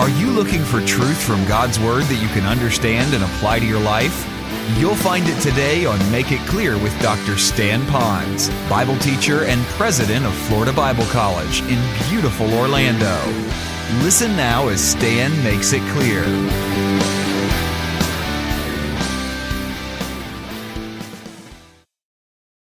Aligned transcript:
Are 0.00 0.08
you 0.08 0.30
looking 0.30 0.64
for 0.64 0.80
truth 0.86 1.22
from 1.22 1.44
God's 1.44 1.78
Word 1.78 2.04
that 2.04 2.22
you 2.22 2.28
can 2.28 2.46
understand 2.46 3.12
and 3.12 3.22
apply 3.22 3.58
to 3.58 3.66
your 3.66 3.80
life? 3.80 4.26
You'll 4.78 4.94
find 4.94 5.28
it 5.28 5.38
today 5.42 5.84
on 5.84 5.98
Make 6.10 6.32
It 6.32 6.40
Clear 6.48 6.78
with 6.78 6.98
Dr. 7.02 7.36
Stan 7.36 7.82
Ponz, 7.82 8.48
Bible 8.70 8.96
teacher 9.00 9.44
and 9.44 9.60
president 9.76 10.24
of 10.24 10.32
Florida 10.48 10.72
Bible 10.72 11.04
College 11.08 11.60
in 11.64 11.78
beautiful 12.08 12.50
Orlando. 12.54 13.14
Listen 14.02 14.34
now 14.38 14.68
as 14.68 14.80
Stan 14.80 15.30
makes 15.44 15.74
it 15.74 15.82
clear. 15.92 16.24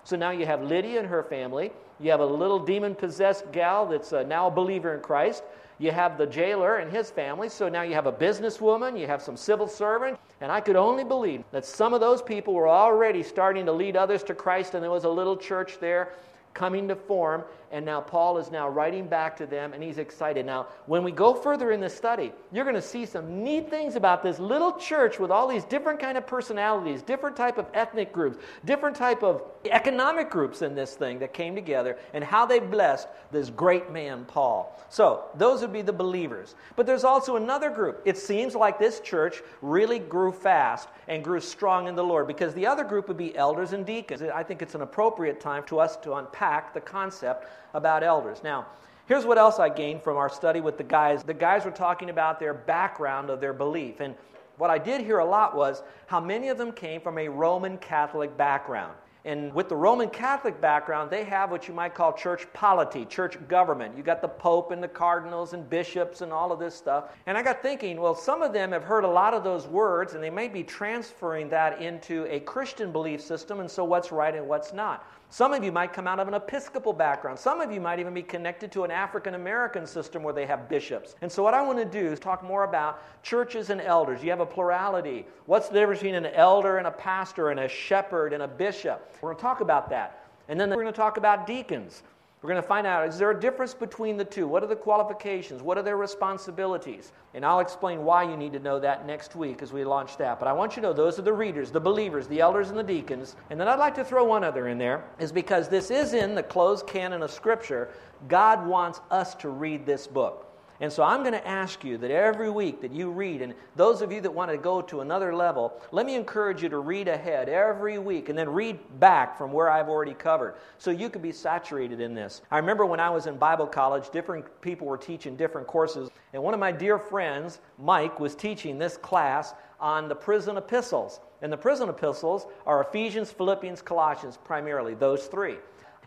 So 0.05 0.17
now 0.17 0.31
you 0.31 0.47
have 0.47 0.63
Lydia 0.63 1.01
and 1.01 1.07
her 1.07 1.23
family. 1.25 1.73
You 2.01 2.11
have 2.11 2.21
a 2.21 2.27
little 2.27 2.59
demon 2.59 2.95
possessed 2.95 3.53
gal 3.53 3.85
that's 3.85 4.15
uh, 4.15 4.23
now 4.23 4.47
a 4.47 4.51
believer 4.51 4.95
in 4.95 5.01
Christ. 5.01 5.43
You 5.79 5.93
have 5.93 6.19
the 6.19 6.27
jailer 6.27 6.79
and 6.79 6.91
his 6.91 7.11
family. 7.11 7.49
So 7.49 7.69
now 7.69 7.83
you 7.83 7.95
have 7.95 8.07
a 8.07 8.13
businesswoman, 8.13 8.99
you 8.99 9.07
have 9.07 9.23
some 9.23 9.37
civil 9.37 9.69
servant. 9.69 10.19
And 10.41 10.51
I 10.51 10.61
could 10.61 10.77
only 10.77 11.05
believe 11.05 11.45
that 11.53 11.65
some 11.65 11.95
of 11.95 12.01
those 12.01 12.23
people 12.23 12.55
were 12.55 12.69
already 12.69 13.23
starting 13.23 13.67
to 13.67 13.73
lead 13.73 13.97
others 13.97 14.23
to 14.25 14.35
Christ, 14.35 14.75
and 14.75 14.83
there 14.83 14.91
was 14.91 15.05
a 15.05 15.09
little 15.11 15.37
church 15.37 15.79
there 15.81 16.15
coming 16.55 16.89
to 16.89 16.97
form, 16.97 17.45
and 17.71 17.85
now 17.85 18.01
Paul 18.01 18.39
is 18.39 18.51
now 18.51 18.69
writing 18.69 19.07
back 19.07 19.37
to 19.39 19.47
them, 19.47 19.73
and 19.73 19.83
he's 19.83 19.99
excited. 19.99 20.47
Now, 20.47 20.69
when 20.87 21.05
we 21.05 21.13
go 21.13 21.35
further 21.35 21.73
in 21.73 21.81
the 21.81 21.89
study, 21.89 22.33
you're 22.53 22.65
going 22.65 22.75
to 22.75 22.83
see 22.83 23.05
some 23.05 23.43
neat 23.43 23.69
things 23.69 23.95
about 23.95 24.23
this 24.23 24.39
little 24.39 24.73
church 24.73 25.19
with 25.19 25.31
all 25.31 25.47
these 25.47 25.65
different 25.65 26.01
kind 26.01 26.17
of 26.17 26.27
personalities, 26.27 27.03
different 27.03 27.37
type 27.37 27.59
of 27.59 27.67
ethnic 27.75 28.13
groups, 28.13 28.39
different 28.65 28.97
type 28.97 29.23
of 29.23 29.43
economic 29.71 30.31
groups 30.31 30.63
in 30.63 30.75
this 30.75 30.95
thing 30.95 31.19
that 31.19 31.35
came 31.35 31.55
together, 31.55 31.99
and 32.15 32.25
how 32.25 32.47
they 32.47 32.59
blessed 32.59 33.09
this 33.31 33.51
great 33.51 33.91
man, 33.91 34.25
Paul. 34.25 34.81
So, 34.89 35.25
those 35.35 35.61
would 35.61 35.73
be 35.73 35.83
the 35.83 35.93
believers. 35.93 36.55
But 36.77 36.87
there's 36.87 37.05
also 37.05 37.37
another 37.37 37.71
group. 37.71 38.01
It 38.05 38.17
seems 38.17 38.55
like 38.55 38.79
this 38.79 39.01
church 39.01 39.43
really 39.61 39.99
grew 39.99 40.33
fast 40.33 40.89
and 41.09 41.23
grew 41.23 41.41
strong 41.41 41.89
in 41.89 41.95
the 41.95 42.05
Lord, 42.05 42.27
because 42.27 42.55
the 42.55 42.67
other 42.67 42.85
group 42.85 43.09
would 43.09 43.17
be 43.17 43.37
elders 43.37 43.73
and 43.73 43.85
deacons. 43.85 44.23
I 44.23 44.43
think 44.43 44.63
it's 44.63 44.75
an 44.75 44.83
appropriate 44.83 45.41
time 45.41 45.65
to 45.65 45.79
us 45.79 45.97
to 45.99 46.15
unpack 46.15 46.73
the 46.73 46.81
concept 46.81 47.47
about 47.75 48.03
elders. 48.03 48.43
Now, 48.43 48.67
here's 49.07 49.25
what 49.25 49.39
else 49.39 49.59
I 49.59 49.69
gained 49.69 50.03
from 50.03 50.17
our 50.17 50.29
study 50.29 50.61
with 50.61 50.79
the 50.79 50.85
guys. 50.85 51.23
The 51.23 51.35
guys 51.35 51.65
were 51.65 51.71
talking 51.71 52.11
about 52.11 52.39
their 52.39 52.55
background 52.55 53.31
of 53.31 53.41
their 53.41 53.53
belief. 53.53 54.01
And 54.01 54.15
what 54.57 54.71
I 54.71 54.79
did 54.79 55.01
hear 55.01 55.19
a 55.19 55.25
lot 55.25 55.57
was 55.57 55.83
how 56.07 56.21
many 56.21 56.49
of 56.49 56.59
them 56.59 56.73
came 56.73 57.01
from 57.01 57.19
a 57.19 57.29
Roman 57.29 57.79
Catholic 57.79 58.37
background. 58.37 58.95
And 59.25 59.53
with 59.53 59.69
the 59.69 59.77
Roman 59.77 60.09
Catholic 60.09 60.61
background, 60.61 61.11
they 61.11 61.25
have 61.25 61.51
what 61.51 61.69
you 61.69 61.75
might 61.75 61.95
call 61.95 62.13
church 62.13 62.47
polity, 62.53 63.05
church 63.05 63.37
government. 63.49 63.97
You 63.97 64.03
got 64.03 64.23
the 64.23 64.29
Pope 64.29 64.71
and 64.71 64.83
the 64.83 64.89
cardinals 64.89 65.53
and 65.53 65.69
bishops 65.69 66.21
and 66.21 66.33
all 66.33 66.53
of 66.53 66.59
this 66.59 66.75
stuff. 66.75 67.17
And 67.27 67.37
I 67.37 67.43
got 67.43 67.61
thinking, 67.61 68.01
well, 68.01 68.15
some 68.15 68.43
of 68.43 68.53
them 68.53 68.73
have 68.73 68.85
heard 68.85 69.05
a 69.05 69.09
lot 69.09 69.35
of 69.35 69.43
those 69.43 69.67
words 69.67 70.15
and 70.15 70.23
they 70.23 70.31
may 70.31 70.49
be 70.49 70.63
transferring 70.63 71.49
that 71.51 71.83
into 71.83 72.27
a 72.33 72.41
Christian 72.41 72.93
belief 72.93 73.21
system, 73.21 73.61
and 73.61 73.71
so 73.71 73.85
what's 73.85 74.13
right 74.13 74.35
and 74.35 74.47
what's 74.47 74.73
not. 74.73 75.05
Some 75.31 75.53
of 75.53 75.63
you 75.63 75.71
might 75.71 75.93
come 75.93 76.07
out 76.07 76.21
of 76.21 76.29
an 76.29 76.33
Episcopal 76.33 76.95
background. 76.95 77.39
Some 77.39 77.61
of 77.61 77.71
you 77.71 77.83
might 77.83 77.99
even 77.99 78.15
be 78.15 78.23
connected 78.23 78.73
to 78.73 78.85
an 78.85 78.91
African 78.91 79.35
American 79.35 79.87
system 79.87 80.23
where 80.23 80.33
they 80.33 80.47
have 80.47 80.71
bishops. 80.71 81.17
And 81.21 81.31
so, 81.31 81.43
what 81.43 81.53
I 81.53 81.61
want 81.61 81.79
to 81.79 81.85
do 81.85 82.11
is 82.11 82.19
talk 82.19 82.43
more 82.43 82.65
about 82.65 83.03
churches 83.23 83.69
and 83.69 83.79
elders. 83.79 84.23
You 84.23 84.31
have 84.31 84.41
a 84.41 84.47
plurality. 84.47 85.27
What's 85.45 85.69
the 85.69 85.81
difference 85.81 86.01
between 86.01 86.15
an 86.15 86.27
elder 86.27 86.79
and 86.79 86.87
a 86.87 86.91
pastor 86.91 87.51
and 87.51 87.61
a 87.61 87.69
shepherd 87.69 88.33
and 88.33 88.43
a 88.43 88.49
bishop? 88.49 89.08
We're 89.21 89.31
going 89.31 89.37
to 89.37 89.43
talk 89.43 89.61
about 89.61 89.91
that. 89.91 90.25
And 90.49 90.59
then 90.59 90.71
we're 90.71 90.77
going 90.77 90.87
to 90.87 90.93
talk 90.93 91.17
about 91.17 91.47
deacons. 91.47 92.03
We're 92.41 92.51
going 92.51 92.63
to 92.63 92.69
find 92.69 92.87
out 92.87 93.09
is 93.09 93.19
there 93.19 93.33
a 93.33 93.41
difference 93.41 93.75
between 93.75 94.17
the 94.17 94.25
two? 94.25 94.47
What 94.47 94.63
are 94.63 94.69
the 94.69 94.77
qualifications? 94.77 95.61
What 95.61 95.77
are 95.77 95.83
their 95.83 95.97
responsibilities? 95.97 97.11
And 97.35 97.45
I'll 97.45 97.59
explain 97.59 98.05
why 98.05 98.23
you 98.23 98.37
need 98.37 98.53
to 98.53 98.61
know 98.61 98.79
that 98.79 99.07
next 99.07 99.35
week 99.35 99.61
as 99.61 99.73
we 99.73 99.85
launch 99.85 100.17
that. 100.19 100.39
But 100.39 100.47
I 100.47 100.53
want 100.53 100.77
you 100.77 100.83
to 100.83 100.89
know 100.89 100.93
those 100.93 101.19
are 101.19 101.23
the 101.23 101.33
readers, 101.33 101.73
the 101.73 101.81
believers, 101.81 102.29
the 102.29 102.41
elders, 102.41 102.71
and 102.71 102.79
the 102.79 102.85
deacons. 102.85 103.35
And 103.51 103.61
then 103.61 103.67
I'd 103.67 103.81
like 103.81 103.97
to 103.97 104.05
throw 104.05 104.25
one 104.25 104.45
other 104.45 104.69
in 104.69 104.79
there, 104.79 105.05
is 105.19 105.33
because 105.33 105.69
this 105.69 105.91
is 105.91 106.15
in 106.15 106.37
the 106.37 106.43
closed 106.45 106.87
canon 106.87 107.23
of 107.23 107.33
Scripture. 107.33 107.89
God 108.29 108.65
wants 108.65 109.01
us 109.11 109.35
to 109.37 109.49
read 109.49 109.85
this 109.85 110.07
book. 110.07 110.48
And 110.81 110.93
so 110.93 111.03
I'm 111.03 111.23
going 111.23 111.33
to 111.33 111.47
ask 111.47 111.83
you 111.83 111.99
that 111.99 112.11
every 112.13 112.51
week 112.51 112.81
that 112.83 112.93
you 112.93 113.11
read, 113.11 113.43
and 113.43 113.53
those 113.75 114.01
of 114.01 114.13
you 114.13 114.21
that 114.21 114.33
want 114.33 114.51
to 114.53 114.57
go 114.57 114.81
to 114.83 115.01
another 115.01 115.35
level, 115.35 115.81
let 115.91 116.07
me 116.07 116.15
encourage 116.15 116.63
you 116.63 116.69
to 116.69 116.79
read 116.79 117.09
ahead 117.09 117.49
every 117.49 117.99
week 117.99 118.29
and 118.29 118.39
then 118.39 118.49
read 118.49 118.79
back 119.01 119.37
from 119.37 119.53
where 119.53 119.69
I've 119.69 119.89
already 119.89 120.15
covered 120.15 120.55
so 120.79 120.93
you 120.93 121.11
can 121.11 121.21
be 121.21 121.33
saturated 121.33 122.01
in 122.01 122.15
this. 122.15 122.43
I 122.53 122.59
remember 122.59 122.87
when 122.87 123.01
I 123.01 123.11
was 123.11 123.27
in 123.27 123.39
Bible 123.39 123.67
college, 123.67 124.11
different 124.11 124.45
people 124.61 124.87
were 124.87 124.97
teaching 124.97 125.35
different 125.35 125.67
courses, 125.67 126.11
and 126.33 126.43
one 126.43 126.55
of 126.55 126.61
my 126.61 126.71
dear 126.71 126.99
friends, 126.99 127.59
Mike, 127.79 128.21
was 128.21 128.37
teaching 128.37 128.79
this 128.79 128.97
class 128.97 129.55
on 129.81 130.09
the 130.09 130.15
prison 130.15 130.57
epistles. 130.57 131.21
And 131.43 131.53
the 131.53 131.57
prison 131.57 131.89
epistles 131.89 132.47
are 132.67 132.83
Ephesians, 132.83 133.33
Philippians, 133.33 133.83
Colossians, 133.83 134.39
primarily, 134.45 134.95
those 134.95 135.27
three. 135.27 135.57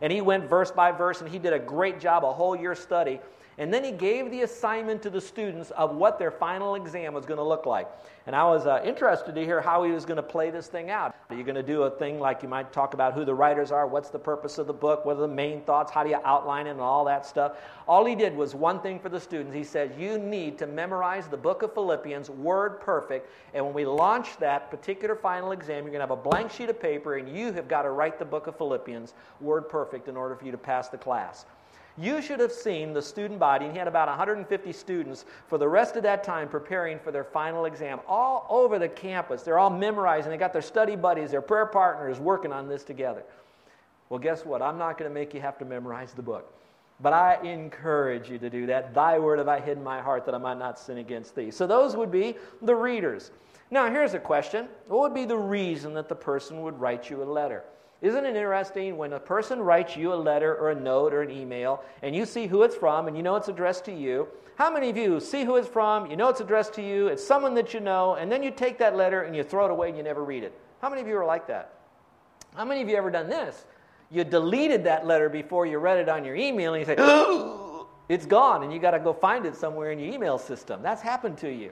And 0.02 0.12
he 0.12 0.22
went 0.22 0.50
verse 0.50 0.72
by 0.72 0.92
verse, 0.92 1.22
and 1.22 1.30
he 1.30 1.40
did 1.40 1.54
a 1.54 1.60
great 1.60 2.00
job, 2.00 2.24
a 2.24 2.32
whole 2.32 2.56
year 2.56 2.76
study 2.76 3.20
and 3.62 3.72
then 3.72 3.84
he 3.84 3.92
gave 3.92 4.32
the 4.32 4.42
assignment 4.42 5.04
to 5.04 5.12
the 5.12 5.22
students 5.22 5.70
of 5.72 5.96
what 5.96 6.18
their 6.18 6.32
final 6.32 6.74
exam 6.74 7.14
was 7.14 7.28
going 7.28 7.38
to 7.38 7.44
look 7.44 7.68
like. 7.68 7.88
And 8.26 8.36
I 8.36 8.44
was 8.46 8.66
uh, 8.66 8.82
interested 8.84 9.36
to 9.36 9.46
hear 9.46 9.62
how 9.62 9.84
he 9.84 9.92
was 9.92 10.04
going 10.04 10.18
to 10.18 10.24
play 10.24 10.50
this 10.50 10.66
thing 10.66 10.90
out. 10.90 11.14
Are 11.30 11.36
you 11.36 11.44
going 11.44 11.54
to 11.54 11.62
do 11.62 11.84
a 11.84 11.92
thing 11.92 12.20
like 12.20 12.42
you 12.42 12.50
might 12.50 12.74
talk 12.74 12.96
about 12.96 13.14
who 13.14 13.24
the 13.24 13.36
writers 13.36 13.72
are, 13.72 13.86
what's 13.86 14.10
the 14.10 14.18
purpose 14.18 14.58
of 14.58 14.66
the 14.66 14.74
book, 14.74 15.06
what 15.06 15.18
are 15.18 15.22
the 15.22 15.28
main 15.28 15.62
thoughts, 15.62 15.92
how 15.92 16.04
do 16.04 16.10
you 16.10 16.18
outline 16.24 16.66
it, 16.66 16.72
and 16.72 16.80
all 16.80 17.06
that 17.06 17.24
stuff? 17.24 17.58
All 17.88 18.04
he 18.04 18.16
did 18.16 18.36
was 18.36 18.56
one 18.56 18.80
thing 18.80 19.00
for 19.00 19.10
the 19.10 19.20
students. 19.20 19.54
He 19.54 19.64
said, 19.64 19.94
You 19.96 20.18
need 20.18 20.58
to 20.58 20.66
memorize 20.66 21.28
the 21.28 21.38
book 21.38 21.62
of 21.62 21.72
Philippians, 21.76 22.32
word 22.32 22.82
perfect. 22.82 23.30
And 23.54 23.64
when 23.64 23.76
we 23.76 23.86
launch 23.86 24.38
that 24.38 24.72
particular 24.72 25.14
final 25.14 25.52
exam, 25.52 25.84
you're 25.84 25.94
going 25.94 26.08
to 26.08 26.08
have 26.08 26.10
a 26.10 26.16
blank 26.16 26.50
sheet 26.50 26.70
of 26.70 26.82
paper, 26.82 27.18
and 27.18 27.30
you 27.30 27.54
have 27.54 27.68
got 27.68 27.84
to 27.84 27.92
write 27.92 28.18
the 28.18 28.26
book 28.26 28.48
of 28.48 28.58
Philippians, 28.58 29.14
word 29.40 29.70
perfect, 29.70 30.08
in 30.08 30.18
order 30.18 30.36
for 30.36 30.46
you 30.46 30.52
to 30.52 30.58
pass 30.58 30.90
the 30.90 30.98
class. 30.98 31.46
You 31.98 32.22
should 32.22 32.40
have 32.40 32.52
seen 32.52 32.94
the 32.94 33.02
student 33.02 33.40
body, 33.40 33.66
and 33.66 33.74
he 33.74 33.80
had 33.80 33.88
about 33.88 34.08
150 34.08 34.72
students 34.72 35.26
for 35.48 35.58
the 35.58 35.68
rest 35.68 35.96
of 35.96 36.04
that 36.04 36.24
time 36.24 36.48
preparing 36.48 37.00
for 37.00 37.12
their 37.12 37.24
final 37.24 37.66
exam 37.66 38.00
all 38.08 38.46
over 38.50 38.80
the 38.80 38.90
campus. 38.90 39.44
They're 39.44 39.60
all 39.60 39.70
memorizing, 39.70 40.32
they 40.32 40.38
got 40.38 40.54
their 40.54 40.62
study 40.62 40.96
buddies, 40.96 41.32
their 41.32 41.42
prayer 41.42 41.66
partners 41.66 42.20
working 42.20 42.54
on 42.54 42.68
this 42.68 42.84
together. 42.84 43.24
Well, 44.10 44.20
guess 44.20 44.46
what? 44.46 44.62
I'm 44.62 44.78
not 44.78 44.98
going 44.98 45.10
to 45.10 45.14
make 45.14 45.34
you 45.34 45.42
have 45.42 45.58
to 45.60 45.66
memorize 45.66 46.14
the 46.14 46.22
book. 46.22 46.54
But 47.02 47.14
I 47.14 47.40
encourage 47.44 48.30
you 48.30 48.38
to 48.38 48.50
do 48.50 48.66
that. 48.68 48.94
Thy 48.94 49.18
word 49.18 49.40
have 49.40 49.48
I 49.48 49.60
hid 49.60 49.78
in 49.78 49.84
my 49.84 50.02
heart 50.02 50.26
that 50.26 50.36
I 50.36 50.38
might 50.38 50.60
not 50.60 50.78
sin 50.78 50.98
against 51.00 51.36
thee. 51.36 51.50
So 51.50 51.66
those 51.66 51.96
would 51.96 52.12
be 52.12 52.36
the 52.62 52.76
readers. 52.76 53.32
Now, 53.72 53.90
here's 53.90 54.14
a 54.14 54.20
question 54.20 54.68
What 54.88 55.00
would 55.00 55.14
be 55.14 55.26
the 55.26 55.38
reason 55.38 55.94
that 55.96 56.10
the 56.10 56.16
person 56.16 56.62
would 56.62 56.80
write 56.80 57.10
you 57.10 57.24
a 57.24 57.26
letter? 57.26 57.64
Isn't 58.02 58.26
it 58.26 58.36
interesting 58.36 58.98
when 58.98 59.14
a 59.14 59.20
person 59.20 59.60
writes 59.60 59.96
you 59.96 60.12
a 60.12 60.16
letter 60.16 60.56
or 60.56 60.72
a 60.72 60.76
note 60.76 61.14
or 61.14 61.22
an 61.22 61.30
email 61.30 61.84
and 62.02 62.16
you 62.16 62.26
see 62.26 62.48
who 62.48 62.64
it's 62.64 62.76
from 62.76 63.08
and 63.08 63.16
you 63.16 63.22
know 63.22 63.36
it's 63.36 63.48
addressed 63.48 63.86
to 63.86 63.94
you? 63.94 64.28
How 64.56 64.74
many 64.74 64.90
of 64.90 64.98
you 64.98 65.20
see 65.20 65.44
who 65.44 65.56
it's 65.56 65.68
from, 65.68 66.10
you 66.10 66.18
know 66.18 66.30
it's 66.30 66.42
addressed 66.42 66.74
to 66.74 66.82
you, 66.82 67.08
it's 67.08 67.26
someone 67.26 67.54
that 67.56 67.74
you 67.74 67.80
know, 67.80 68.16
and 68.16 68.32
then 68.32 68.42
you 68.42 68.50
take 68.50 68.80
that 68.80 68.96
letter 68.96 69.22
and 69.22 69.36
you 69.36 69.44
throw 69.44 69.66
it 69.66 69.72
away 69.72 69.90
and 69.90 69.98
you 69.98 70.04
never 70.04 70.24
read 70.24 70.44
it? 70.44 70.54
How 70.82 70.90
many 70.90 71.02
of 71.02 71.08
you 71.08 71.16
are 71.18 71.26
like 71.26 71.46
that? 71.48 71.74
How 72.56 72.66
many 72.66 72.82
of 72.82 72.90
you 72.90 72.96
ever 72.96 73.12
done 73.12 73.30
this? 73.30 73.66
You 74.10 74.24
deleted 74.24 74.84
that 74.86 75.06
letter 75.06 75.30
before 75.30 75.68
you 75.68 75.78
read 75.78 76.00
it 76.00 76.10
on 76.10 76.26
your 76.26 76.36
email 76.36 76.74
and 76.74 76.82
you 76.82 76.86
say, 76.86 76.96
oh, 76.98 77.88
it's 78.10 78.26
gone, 78.26 78.64
and 78.64 78.74
you 78.74 78.80
got 78.80 78.92
to 78.92 79.00
go 79.00 79.14
find 79.14 79.46
it 79.46 79.56
somewhere 79.56 79.92
in 79.92 80.00
your 80.00 80.12
email 80.12 80.38
system. 80.38 80.82
That's 80.82 81.02
happened 81.02 81.38
to 81.40 81.50
you. 81.50 81.72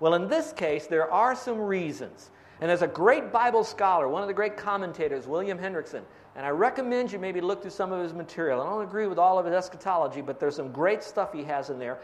Well, 0.00 0.14
in 0.14 0.28
this 0.28 0.52
case, 0.52 0.86
there 0.86 1.10
are 1.10 1.34
some 1.34 1.58
reasons. 1.58 2.30
And 2.60 2.68
there's 2.68 2.82
a 2.82 2.88
great 2.88 3.30
Bible 3.32 3.62
scholar, 3.62 4.08
one 4.08 4.22
of 4.22 4.28
the 4.28 4.34
great 4.34 4.56
commentators, 4.56 5.26
William 5.26 5.58
Hendriksen. 5.58 6.02
And 6.34 6.44
I 6.44 6.50
recommend 6.50 7.12
you 7.12 7.18
maybe 7.18 7.40
look 7.40 7.62
through 7.62 7.70
some 7.70 7.92
of 7.92 8.02
his 8.02 8.12
material. 8.14 8.60
I 8.60 8.64
don't 8.64 8.82
agree 8.82 9.06
with 9.06 9.18
all 9.18 9.38
of 9.38 9.46
his 9.46 9.54
eschatology, 9.54 10.20
but 10.20 10.40
there's 10.40 10.56
some 10.56 10.72
great 10.72 11.02
stuff 11.02 11.32
he 11.32 11.44
has 11.44 11.70
in 11.70 11.78
there. 11.78 11.98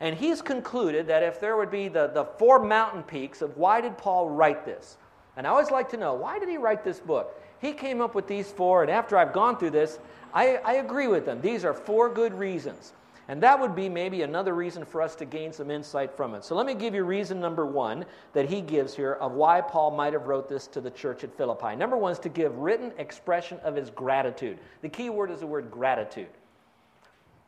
And 0.00 0.16
he's 0.16 0.40
concluded 0.42 1.06
that 1.08 1.22
if 1.22 1.40
there 1.40 1.56
would 1.56 1.70
be 1.70 1.88
the, 1.88 2.08
the 2.08 2.24
four 2.24 2.58
mountain 2.64 3.02
peaks 3.02 3.42
of 3.42 3.56
why 3.56 3.80
did 3.80 3.98
Paul 3.98 4.30
write 4.30 4.64
this? 4.64 4.96
And 5.36 5.46
I 5.46 5.50
always 5.50 5.70
like 5.70 5.88
to 5.90 5.96
know, 5.96 6.14
why 6.14 6.38
did 6.38 6.48
he 6.48 6.56
write 6.56 6.82
this 6.82 7.00
book? 7.00 7.40
He 7.60 7.72
came 7.72 8.00
up 8.00 8.14
with 8.14 8.26
these 8.26 8.50
four, 8.50 8.82
and 8.82 8.90
after 8.90 9.16
I've 9.16 9.32
gone 9.32 9.58
through 9.58 9.70
this, 9.70 9.98
I, 10.32 10.56
I 10.64 10.74
agree 10.74 11.06
with 11.06 11.26
them. 11.26 11.40
These 11.40 11.64
are 11.64 11.74
four 11.74 12.08
good 12.08 12.32
reasons. 12.34 12.94
And 13.30 13.40
that 13.44 13.60
would 13.60 13.76
be 13.76 13.88
maybe 13.88 14.22
another 14.22 14.56
reason 14.56 14.84
for 14.84 15.00
us 15.00 15.14
to 15.14 15.24
gain 15.24 15.52
some 15.52 15.70
insight 15.70 16.16
from 16.16 16.34
it. 16.34 16.42
So 16.42 16.56
let 16.56 16.66
me 16.66 16.74
give 16.74 16.96
you 16.96 17.04
reason 17.04 17.38
number 17.38 17.64
one 17.64 18.04
that 18.32 18.50
he 18.50 18.60
gives 18.60 18.92
here 18.92 19.12
of 19.12 19.34
why 19.34 19.60
Paul 19.60 19.92
might 19.92 20.14
have 20.14 20.26
wrote 20.26 20.48
this 20.48 20.66
to 20.66 20.80
the 20.80 20.90
church 20.90 21.22
at 21.22 21.32
Philippi. 21.36 21.76
Number 21.76 21.96
one 21.96 22.10
is 22.10 22.18
to 22.18 22.28
give 22.28 22.58
written 22.58 22.90
expression 22.98 23.60
of 23.60 23.76
his 23.76 23.88
gratitude. 23.88 24.58
The 24.82 24.88
key 24.88 25.10
word 25.10 25.30
is 25.30 25.38
the 25.38 25.46
word 25.46 25.70
gratitude. 25.70 26.26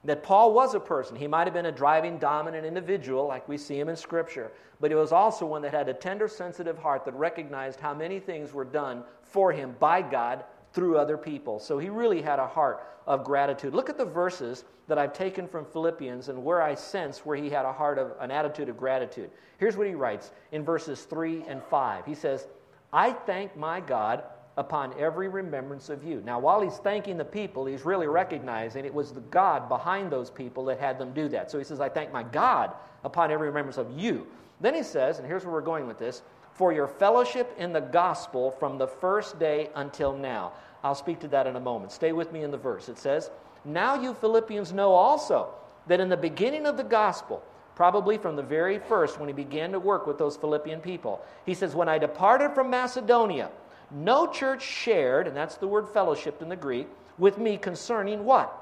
That 0.05 0.23
Paul 0.23 0.55
was 0.55 0.75
a 0.75 0.81
person. 0.81 1.17
He 1.17 1.27
might 1.27 1.49
have 1.49 1.55
been 1.55 1.67
a 1.67 1.73
driving, 1.73 2.17
dominant 2.17 2.65
individual, 2.65 3.27
like 3.27 3.49
we 3.49 3.59
see 3.59 3.77
him 3.77 3.89
in 3.89 3.97
Scripture, 3.97 4.53
but 4.79 4.93
he 4.93 4.95
was 4.95 5.11
also 5.11 5.47
one 5.47 5.63
that 5.63 5.75
had 5.75 5.89
a 5.89 5.95
tender, 5.95 6.29
sensitive 6.29 6.79
heart 6.79 7.05
that 7.07 7.15
recognized 7.15 7.81
how 7.81 7.93
many 7.93 8.21
things 8.21 8.53
were 8.53 8.65
done 8.65 9.03
for 9.25 9.51
him 9.51 9.75
by 9.81 10.01
God 10.01 10.45
through 10.73 10.97
other 10.99 11.17
people. 11.17 11.59
So 11.59 11.79
he 11.79 11.89
really 11.89 12.23
had 12.23 12.39
a 12.39 12.47
heart 12.47 12.87
of 13.07 13.25
gratitude. 13.25 13.75
Look 13.75 13.91
at 13.91 13.99
the 13.99 14.05
verses 14.05 14.65
that 14.89 14.99
I've 14.99 15.13
taken 15.13 15.47
from 15.47 15.65
Philippians 15.65 16.29
and 16.29 16.45
where 16.45 16.63
I 16.63 16.75
sense 16.75 17.25
where 17.25 17.37
he 17.37 17.51
had 17.51 17.65
a 17.65 17.73
heart 17.73 17.99
of 17.99 18.13
an 18.21 18.31
attitude 18.31 18.69
of 18.69 18.77
gratitude. 18.77 19.31
Here's 19.59 19.77
what 19.77 19.87
he 19.87 19.95
writes 19.95 20.33
in 20.53 20.65
verses 20.65 21.03
3 21.03 21.45
and 21.49 21.63
5. 21.63 22.05
He 22.07 22.15
says, 22.15 22.47
I 22.93 23.13
thank 23.13 23.57
my 23.57 23.81
God 23.81 24.25
upon 24.57 24.93
every 24.99 25.29
remembrance 25.29 25.89
of 25.89 26.05
you. 26.05 26.21
Now, 26.25 26.39
while 26.39 26.61
he's 26.61 26.77
thanking 26.77 27.17
the 27.17 27.25
people, 27.25 27.65
he's 27.65 27.85
really 27.85 28.07
recognizing 28.07 28.85
it 28.85 28.93
was 28.93 29.13
the 29.13 29.21
God 29.21 29.69
behind 29.69 30.11
those 30.11 30.31
people 30.31 30.65
that 30.67 30.79
had 30.79 30.99
them 30.99 31.13
do 31.15 31.29
that. 31.29 31.51
So 31.51 31.59
he 31.59 31.65
says, 31.65 31.81
I 31.81 31.89
thank 31.89 32.13
my 32.13 32.23
God 32.23 32.73
upon 33.05 33.31
every 33.31 33.49
remembrance 33.49 33.79
of 33.79 33.99
you. 33.99 34.27
Then 34.61 34.75
he 34.75 34.83
says, 34.83 35.19
and 35.19 35.27
here's 35.27 35.45
where 35.45 35.53
we're 35.53 35.63
going 35.63 35.87
with 35.87 35.99
this 35.99 36.23
for 36.55 36.73
your 36.73 36.87
fellowship 36.87 37.55
in 37.59 37.73
the 37.73 37.81
gospel 37.81 38.51
from 38.51 38.79
the 38.79 38.87
first 38.87 39.39
day 39.39 39.71
until 39.75 40.17
now. 40.17 40.53
I'll 40.85 40.95
speak 40.95 41.21
to 41.21 41.29
that 41.29 41.47
in 41.47 41.57
a 41.57 41.61
moment. 41.61 41.93
Stay 41.93 42.13
with 42.13 42.33
me 42.33 42.43
in 42.43 42.51
the 42.51 42.57
verse. 42.57 42.89
It 42.89 42.99
says, 42.99 43.31
Now 43.65 43.95
you 43.95 44.15
Philippians 44.15 44.73
know 44.73 44.93
also 44.93 45.51
that 45.87 46.01
in 46.01 46.09
the 46.09 46.17
beginning 46.17 46.67
of 46.67 46.77
the 46.77 46.85
gospel, 46.85 47.43
probably 47.75 48.19
from 48.19 48.37
the 48.37 48.43
very 48.43 48.79
first 48.79 49.19
when 49.19 49.29
he 49.29 49.33
began 49.33 49.73
to 49.73 49.81
work 49.81 50.07
with 50.07 50.19
those 50.19 50.37
Philippian 50.37 50.81
people, 50.81 51.25
he 51.47 51.55
says, 51.55 51.75
When 51.75 51.89
I 51.89 51.99
departed 51.99 52.53
from 52.53 52.71
Macedonia, 52.71 53.51
no 53.91 54.27
church 54.27 54.63
shared, 54.63 55.27
and 55.27 55.37
that's 55.37 55.57
the 55.57 55.69
word 55.69 55.89
fellowship 55.89 56.43
in 56.43 56.49
the 56.49 56.57
Greek, 56.57 56.89
with 57.19 57.39
me 57.39 57.57
concerning 57.57 58.25
what? 58.25 58.59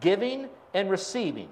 Giving 0.00 0.48
and 0.74 0.90
receiving, 0.90 1.48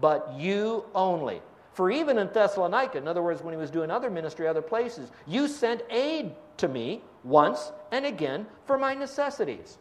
but 0.00 0.34
you 0.36 0.84
only. 0.94 1.40
For 1.74 1.90
even 1.90 2.18
in 2.18 2.28
Thessalonica, 2.32 2.98
in 2.98 3.08
other 3.08 3.22
words, 3.22 3.42
when 3.42 3.52
he 3.52 3.58
was 3.58 3.70
doing 3.70 3.90
other 3.90 4.08
ministry 4.08 4.46
other 4.46 4.62
places, 4.62 5.10
you 5.26 5.48
sent 5.48 5.82
aid 5.90 6.32
to 6.58 6.68
me 6.68 7.02
once 7.24 7.72
and 7.90 8.06
again 8.06 8.46
for 8.64 8.78
my 8.78 8.94
necessities. 8.94 9.78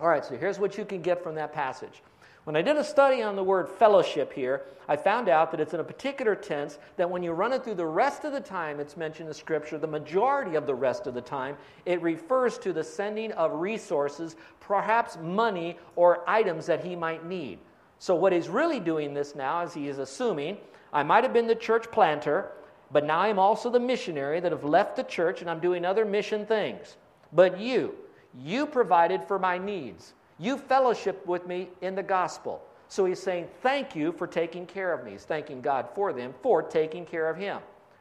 All 0.00 0.08
right, 0.08 0.24
so 0.24 0.36
here's 0.36 0.58
what 0.58 0.78
you 0.78 0.86
can 0.86 1.02
get 1.02 1.22
from 1.22 1.34
that 1.34 1.52
passage. 1.52 2.02
When 2.44 2.56
I 2.56 2.62
did 2.62 2.78
a 2.78 2.84
study 2.84 3.20
on 3.20 3.36
the 3.36 3.44
word 3.44 3.68
fellowship 3.68 4.32
here, 4.32 4.62
I 4.88 4.96
found 4.96 5.28
out 5.28 5.50
that 5.50 5.60
it's 5.60 5.74
in 5.74 5.80
a 5.80 5.84
particular 5.84 6.34
tense 6.34 6.78
that 6.96 7.10
when 7.10 7.22
you 7.22 7.32
run 7.32 7.52
it 7.52 7.62
through 7.62 7.74
the 7.74 7.84
rest 7.84 8.24
of 8.24 8.32
the 8.32 8.40
time 8.40 8.80
it's 8.80 8.96
mentioned 8.96 9.28
in 9.28 9.34
Scripture, 9.34 9.76
the 9.76 9.86
majority 9.86 10.54
of 10.54 10.64
the 10.64 10.74
rest 10.74 11.06
of 11.06 11.12
the 11.12 11.20
time, 11.20 11.58
it 11.84 12.00
refers 12.00 12.56
to 12.60 12.72
the 12.72 12.82
sending 12.82 13.32
of 13.32 13.60
resources, 13.60 14.34
perhaps 14.60 15.18
money 15.22 15.76
or 15.94 16.24
items 16.26 16.64
that 16.64 16.82
he 16.82 16.96
might 16.96 17.26
need. 17.26 17.58
So, 17.98 18.14
what 18.14 18.32
he's 18.32 18.48
really 18.48 18.80
doing 18.80 19.12
this 19.12 19.34
now 19.34 19.60
is 19.60 19.74
he 19.74 19.88
is 19.88 19.98
assuming 19.98 20.56
I 20.92 21.02
might 21.02 21.24
have 21.24 21.32
been 21.32 21.46
the 21.46 21.54
church 21.54 21.90
planter, 21.90 22.50
but 22.90 23.04
now 23.04 23.20
I'm 23.20 23.38
also 23.38 23.70
the 23.70 23.80
missionary 23.80 24.40
that 24.40 24.52
have 24.52 24.64
left 24.64 24.96
the 24.96 25.02
church 25.02 25.40
and 25.40 25.50
I'm 25.50 25.60
doing 25.60 25.84
other 25.84 26.04
mission 26.04 26.46
things. 26.46 26.96
But 27.32 27.60
you, 27.60 27.94
you 28.38 28.66
provided 28.66 29.24
for 29.24 29.38
my 29.38 29.58
needs. 29.58 30.14
You 30.38 30.56
fellowship 30.56 31.26
with 31.26 31.46
me 31.46 31.68
in 31.82 31.94
the 31.94 32.02
gospel. 32.02 32.62
So 32.88 33.04
he's 33.04 33.20
saying, 33.20 33.48
Thank 33.62 33.94
you 33.94 34.12
for 34.12 34.26
taking 34.26 34.66
care 34.66 34.92
of 34.92 35.04
me. 35.04 35.12
He's 35.12 35.24
thanking 35.24 35.60
God 35.60 35.88
for 35.94 36.12
them 36.12 36.34
for 36.42 36.62
taking 36.62 37.04
care 37.04 37.28
of 37.28 37.36
him, 37.36 37.58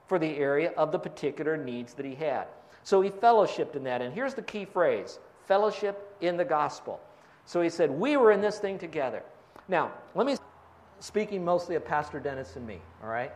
for 0.07 0.18
the 0.18 0.38
area 0.38 0.72
of 0.78 0.92
the 0.92 1.00
particular 1.00 1.57
needs 1.57 1.94
that 1.95 2.06
he 2.06 2.16
had. 2.16 2.48
So 2.84 3.01
he 3.01 3.10
fellowshipped 3.10 3.75
in 3.75 3.84
that. 3.84 4.01
And 4.01 4.13
here's 4.13 4.34
the 4.34 4.42
key 4.42 4.66
phrase 4.66 5.19
fellowship 5.45 6.16
in 6.22 6.38
the 6.38 6.45
gospel. 6.45 7.01
So 7.45 7.62
he 7.62 7.69
said, 7.69 7.92
We 7.92 8.16
were 8.16 8.31
in 8.31 8.42
this 8.42 8.60
thing 8.60 8.80
together. 8.80 9.24
Now, 9.68 9.92
let 10.16 10.25
me 10.25 10.38
speaking 11.00 11.44
mostly 11.44 11.76
of 11.76 11.86
Pastor 11.86 12.20
Dennis 12.20 12.56
and 12.56 12.66
me, 12.66 12.80
all 13.04 13.10
right? 13.10 13.32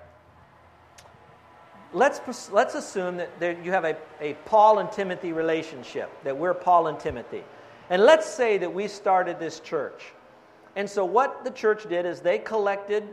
Let's, 1.94 2.50
let's 2.52 2.76
assume 2.76 3.18
that 3.18 3.40
there, 3.40 3.60
you 3.62 3.72
have 3.72 3.84
a, 3.84 3.98
a 4.22 4.34
Paul 4.46 4.80
and 4.80 4.92
Timothy 4.92 5.34
relationship, 5.34 6.10
that 6.24 6.38
we're 6.38 6.54
Paul 6.54 6.88
and 6.88 7.00
Timothy. 7.00 7.44
And 7.90 8.04
let's 8.04 8.26
say 8.26 8.58
that 8.60 8.74
we 8.74 8.88
started 8.88 9.40
this 9.40 9.60
church. 9.60 10.02
And 10.78 10.90
so, 10.90 11.04
what 11.04 11.44
the 11.44 11.52
church 11.52 11.88
did 11.90 12.06
is 12.06 12.22
they 12.22 12.40
collected 12.40 13.04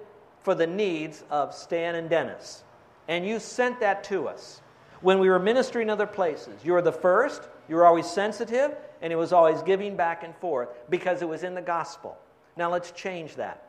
for 0.42 0.54
the 0.54 0.66
needs 0.66 1.24
of 1.30 1.52
Stan 1.52 1.96
and 1.96 2.08
Dennis. 2.08 2.62
And 3.08 3.26
you 3.26 3.40
sent 3.40 3.80
that 3.80 4.04
to 4.04 4.28
us. 4.28 4.62
When 5.00 5.18
we 5.18 5.28
were 5.28 5.38
ministering 5.38 5.90
other 5.90 6.06
places, 6.06 6.64
you 6.64 6.72
were 6.72 6.82
the 6.82 6.92
first, 6.92 7.48
you 7.68 7.74
were 7.74 7.86
always 7.86 8.06
sensitive, 8.06 8.76
and 9.02 9.12
it 9.12 9.16
was 9.16 9.32
always 9.32 9.62
giving 9.62 9.96
back 9.96 10.22
and 10.22 10.34
forth 10.36 10.68
because 10.88 11.22
it 11.22 11.28
was 11.28 11.42
in 11.42 11.54
the 11.54 11.62
gospel. 11.62 12.16
Now, 12.56 12.70
let's 12.70 12.92
change 12.92 13.34
that. 13.36 13.67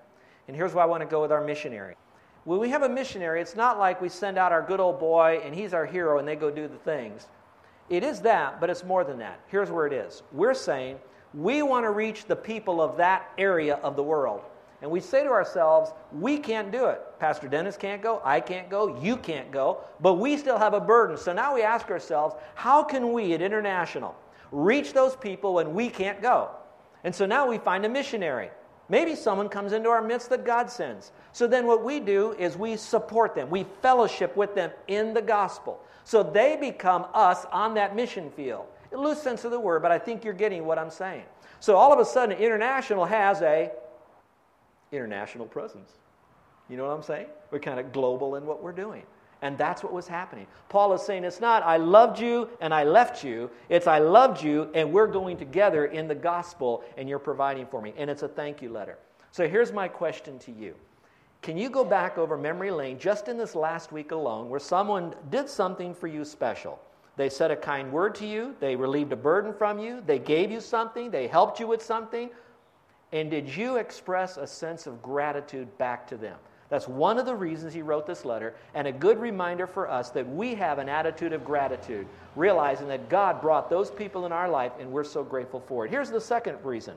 And 0.50 0.56
here's 0.56 0.74
why 0.74 0.82
I 0.82 0.88
want 0.88 1.02
to 1.02 1.08
go 1.08 1.22
with 1.22 1.32
our 1.32 1.44
missionary. 1.44 1.94
When 2.44 2.60
we 2.60 2.70
have 2.70 2.82
a 2.82 2.90
missionary, 2.90 3.40
it's 3.40 3.56
not 3.56 3.78
like 3.78 4.02
we 4.02 4.10
send 4.10 4.36
out 4.36 4.52
our 4.52 4.64
good 4.64 4.80
old 4.80 5.00
boy 5.00 5.42
and 5.46 5.54
he's 5.54 5.76
our 5.76 5.86
hero 5.86 6.18
and 6.18 6.28
they 6.28 6.36
go 6.36 6.50
do 6.50 6.68
the 6.68 6.78
things. 6.78 7.28
It 7.88 8.04
is 8.04 8.22
that, 8.22 8.60
but 8.60 8.68
it's 8.68 8.84
more 8.84 9.04
than 9.04 9.20
that. 9.20 9.42
Here's 9.46 9.70
where 9.70 9.86
it 9.86 9.94
is. 9.94 10.24
We're 10.32 10.56
saying 10.56 10.98
we 11.36 11.62
want 11.62 11.86
to 11.86 11.92
reach 11.92 12.26
the 12.26 12.36
people 12.36 12.82
of 12.82 12.98
that 12.98 13.30
area 13.38 13.76
of 13.76 13.96
the 13.96 14.02
world. 14.02 14.42
And 14.82 14.90
we 14.90 15.02
say 15.02 15.24
to 15.24 15.30
ourselves, 15.30 15.92
we 16.12 16.40
can't 16.40 16.72
do 16.72 16.88
it. 16.88 17.00
Pastor 17.20 17.48
Dennis 17.48 17.78
can't 17.78 18.02
go, 18.02 18.20
I 18.26 18.40
can't 18.40 18.72
go, 18.72 19.00
you 19.00 19.18
can't 19.18 19.52
go, 19.52 19.82
but 20.00 20.16
we 20.16 20.36
still 20.36 20.58
have 20.58 20.74
a 20.74 20.82
burden. 20.82 21.16
So 21.16 21.32
now 21.32 21.54
we 21.54 21.62
ask 21.62 21.92
ourselves, 21.92 22.34
how 22.56 22.82
can 22.82 23.14
we 23.14 23.34
at 23.34 23.44
International 23.44 24.16
reach 24.52 24.94
those 24.94 25.16
people 25.16 25.54
when 25.54 25.76
we 25.76 25.92
can't 25.92 26.24
go? 26.24 26.50
And 27.04 27.14
so 27.14 27.28
now 27.28 27.48
we 27.48 27.60
find 27.60 27.86
a 27.86 27.90
missionary. 27.90 28.50
Maybe 28.90 29.16
someone 29.16 29.50
comes 29.50 29.72
into 29.72 29.90
our 29.90 30.02
midst 30.02 30.30
that 30.32 30.44
God 30.44 30.70
sends. 30.70 31.12
So 31.32 31.46
then 31.48 31.68
what 31.68 31.84
we 31.84 32.00
do 32.00 32.34
is 32.34 32.58
we 32.58 32.76
support 32.76 33.36
them. 33.36 33.50
We 33.50 33.66
fellowship 33.82 34.36
with 34.36 34.56
them 34.56 34.72
in 34.88 35.14
the 35.14 35.22
gospel. 35.22 35.80
So 36.04 36.24
they 36.24 36.58
become 36.60 37.06
us 37.14 37.46
on 37.52 37.76
that 37.76 37.96
mission 37.96 38.32
field. 38.32 38.66
A 38.92 38.98
loose 38.98 39.22
sense 39.22 39.46
of 39.46 39.52
the 39.52 39.60
word, 39.60 39.84
but 39.84 39.92
I 39.92 40.00
think 40.00 40.24
you're 40.24 40.34
getting 40.34 40.66
what 40.66 40.80
I'm 40.80 40.90
saying. 40.90 41.24
So 41.60 41.76
all 41.76 41.94
of 41.94 42.00
a 42.00 42.06
sudden, 42.06 42.36
international 42.38 43.06
has 43.06 43.42
a 43.44 43.72
international 44.92 45.46
presence. 45.46 45.92
You 46.68 46.78
know 46.78 46.86
what 46.86 46.94
I'm 46.94 47.04
saying? 47.04 47.28
We're 47.52 47.60
kind 47.60 47.80
of 47.80 47.92
global 47.92 48.36
in 48.36 48.46
what 48.46 48.64
we're 48.64 48.72
doing. 48.72 49.04
And 49.42 49.58
that's 49.58 49.84
what 49.84 49.94
was 49.94 50.08
happening. 50.08 50.48
Paul 50.68 50.94
is 50.94 51.02
saying 51.02 51.24
it's 51.24 51.40
not, 51.40 51.64
I 51.64 51.78
loved 51.78 52.20
you 52.20 52.50
and 52.60 52.74
I 52.74 52.84
left 52.84 53.24
you. 53.24 53.50
It's, 53.70 53.88
I 53.88 54.00
loved 54.00 54.44
you 54.44 54.70
and 54.74 54.92
we're 54.92 55.08
going 55.08 55.38
together 55.38 55.86
in 55.86 56.08
the 56.08 56.16
gospel 56.16 56.84
and 56.98 57.08
you're 57.08 57.20
providing 57.20 57.66
for 57.66 57.82
me. 57.82 57.94
And 57.98 58.10
it's 58.10 58.24
a 58.24 58.28
thank 58.28 58.62
you 58.62 58.70
letter. 58.70 58.98
So 59.32 59.48
here's 59.48 59.72
my 59.72 59.88
question 59.88 60.40
to 60.40 60.52
you 60.52 60.76
Can 61.42 61.58
you 61.58 61.70
go 61.70 61.86
back 61.86 62.18
over 62.18 62.38
memory 62.38 62.72
lane 62.72 63.00
just 63.00 63.28
in 63.28 63.38
this 63.38 63.56
last 63.56 63.92
week 63.92 64.12
alone 64.12 64.50
where 64.50 64.60
someone 64.60 65.16
did 65.30 65.48
something 65.48 65.94
for 65.94 66.08
you 66.08 66.26
special? 66.26 66.80
They 67.16 67.30
said 67.30 67.52
a 67.52 67.56
kind 67.56 67.92
word 67.92 68.16
to 68.16 68.26
you, 68.26 68.56
they 68.60 68.76
relieved 68.76 69.12
a 69.12 69.18
burden 69.18 69.54
from 69.54 69.78
you, 69.78 70.02
they 70.06 70.20
gave 70.20 70.52
you 70.52 70.62
something, 70.62 71.12
they 71.12 71.28
helped 71.28 71.60
you 71.60 71.68
with 71.68 71.82
something. 71.82 72.30
And 73.12 73.30
did 73.32 73.54
you 73.54 73.78
express 73.78 74.38
a 74.38 74.48
sense 74.48 74.88
of 74.88 75.02
gratitude 75.02 75.78
back 75.78 76.08
to 76.08 76.18
them? 76.18 76.38
That's 76.70 76.88
one 76.88 77.18
of 77.18 77.26
the 77.26 77.36
reasons 77.36 77.74
he 77.74 77.82
wrote 77.82 78.06
this 78.06 78.26
letter, 78.26 78.54
and 78.76 78.88
a 78.88 78.92
good 78.92 79.20
reminder 79.20 79.66
for 79.66 79.90
us 79.90 80.12
that 80.12 80.28
we 80.30 80.54
have 80.56 80.78
an 80.78 80.88
attitude 80.88 81.34
of 81.34 81.44
gratitude, 81.44 82.08
realizing 82.36 82.88
that 82.90 83.10
God 83.10 83.42
brought 83.42 83.70
those 83.70 83.90
people 83.90 84.28
in 84.28 84.32
our 84.32 84.48
life, 84.48 84.74
and 84.80 84.92
we're 84.92 85.04
so 85.04 85.24
grateful 85.24 85.60
for 85.60 85.86
it. 85.86 85.92
Here's 85.92 86.12
the 86.12 86.22
second 86.22 86.58
reason 86.64 86.96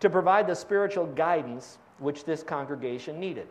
to 0.00 0.10
provide 0.10 0.46
the 0.48 0.56
spiritual 0.56 1.06
guidance 1.06 1.78
which 1.98 2.24
this 2.24 2.42
congregation 2.42 3.20
needed. 3.20 3.46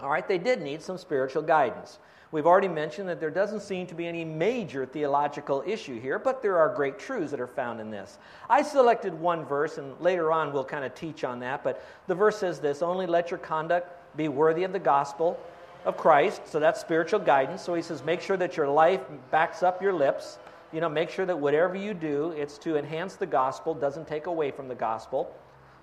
All 0.00 0.08
right, 0.08 0.26
they 0.26 0.38
did 0.38 0.62
need 0.62 0.80
some 0.80 0.96
spiritual 0.96 1.42
guidance. 1.42 1.98
We've 2.30 2.46
already 2.46 2.68
mentioned 2.68 3.08
that 3.08 3.20
there 3.20 3.30
doesn't 3.30 3.60
seem 3.60 3.86
to 3.86 3.94
be 3.94 4.06
any 4.06 4.24
major 4.24 4.84
theological 4.84 5.64
issue 5.66 5.98
here, 5.98 6.18
but 6.18 6.42
there 6.42 6.58
are 6.58 6.74
great 6.74 6.98
truths 6.98 7.30
that 7.30 7.40
are 7.40 7.46
found 7.46 7.80
in 7.80 7.90
this. 7.90 8.18
I 8.50 8.62
selected 8.62 9.14
one 9.14 9.46
verse, 9.46 9.78
and 9.78 9.98
later 10.00 10.30
on 10.30 10.52
we'll 10.52 10.64
kind 10.64 10.84
of 10.84 10.94
teach 10.94 11.24
on 11.24 11.40
that, 11.40 11.64
but 11.64 11.82
the 12.06 12.14
verse 12.14 12.36
says 12.36 12.60
this 12.60 12.82
Only 12.82 13.06
let 13.06 13.30
your 13.30 13.38
conduct 13.38 14.16
be 14.16 14.28
worthy 14.28 14.64
of 14.64 14.72
the 14.72 14.78
gospel 14.78 15.40
of 15.84 15.96
Christ. 15.96 16.42
So 16.46 16.60
that's 16.60 16.80
spiritual 16.80 17.20
guidance. 17.20 17.62
So 17.62 17.74
he 17.74 17.82
says, 17.82 18.04
make 18.04 18.20
sure 18.20 18.36
that 18.36 18.56
your 18.56 18.68
life 18.68 19.00
backs 19.30 19.62
up 19.62 19.82
your 19.82 19.92
lips. 19.92 20.38
You 20.72 20.80
know, 20.82 20.88
make 20.88 21.08
sure 21.08 21.24
that 21.24 21.38
whatever 21.38 21.76
you 21.76 21.94
do, 21.94 22.32
it's 22.36 22.58
to 22.58 22.76
enhance 22.76 23.14
the 23.14 23.26
gospel, 23.26 23.74
doesn't 23.74 24.06
take 24.06 24.26
away 24.26 24.50
from 24.50 24.68
the 24.68 24.74
gospel. 24.74 25.34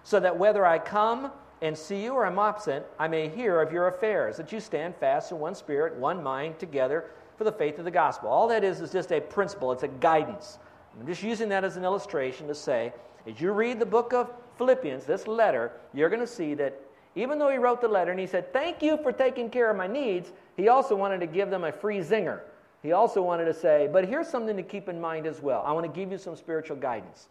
So 0.03 0.19
that 0.19 0.37
whether 0.37 0.63
I 0.63 0.77
come 0.77 1.31
and 1.61 1.77
see 1.77 2.03
you 2.03 2.13
or 2.13 2.25
I'm 2.25 2.37
absent, 2.37 2.85
I 2.99 3.07
may 3.07 3.29
hear 3.29 3.61
of 3.61 3.71
your 3.71 3.87
affairs, 3.87 4.37
that 4.37 4.51
you 4.51 4.59
stand 4.59 4.95
fast 4.95 5.31
in 5.31 5.39
one 5.39 5.55
spirit, 5.55 5.95
one 5.95 6.21
mind, 6.21 6.59
together 6.59 7.11
for 7.37 7.43
the 7.43 7.51
faith 7.51 7.79
of 7.79 7.85
the 7.85 7.91
gospel. 7.91 8.29
All 8.29 8.47
that 8.49 8.63
is 8.63 8.81
is 8.81 8.91
just 8.91 9.11
a 9.11 9.21
principle, 9.21 9.71
it's 9.71 9.83
a 9.83 9.87
guidance. 9.87 10.59
I'm 10.99 11.07
just 11.07 11.23
using 11.23 11.49
that 11.49 11.63
as 11.63 11.77
an 11.77 11.83
illustration 11.83 12.47
to 12.47 12.55
say, 12.55 12.93
as 13.27 13.41
you 13.41 13.51
read 13.51 13.79
the 13.79 13.85
book 13.85 14.13
of 14.13 14.31
Philippians, 14.57 15.05
this 15.05 15.27
letter, 15.27 15.71
you're 15.93 16.09
going 16.09 16.21
to 16.21 16.27
see 16.27 16.53
that 16.55 16.79
even 17.15 17.39
though 17.39 17.49
he 17.49 17.57
wrote 17.57 17.81
the 17.81 17.87
letter 17.87 18.11
and 18.11 18.19
he 18.19 18.27
said, 18.27 18.51
Thank 18.53 18.81
you 18.81 18.97
for 19.01 19.11
taking 19.11 19.49
care 19.49 19.69
of 19.69 19.77
my 19.77 19.87
needs, 19.87 20.31
he 20.57 20.67
also 20.67 20.95
wanted 20.95 21.19
to 21.21 21.27
give 21.27 21.49
them 21.49 21.63
a 21.63 21.71
free 21.71 21.99
zinger. 21.99 22.41
He 22.83 22.91
also 22.91 23.21
wanted 23.21 23.45
to 23.45 23.53
say, 23.53 23.89
But 23.91 24.07
here's 24.07 24.27
something 24.27 24.55
to 24.55 24.63
keep 24.63 24.89
in 24.89 24.99
mind 24.99 25.25
as 25.25 25.41
well. 25.41 25.63
I 25.65 25.71
want 25.71 25.85
to 25.85 25.99
give 25.99 26.11
you 26.11 26.17
some 26.17 26.35
spiritual 26.35 26.77
guidance. 26.77 27.29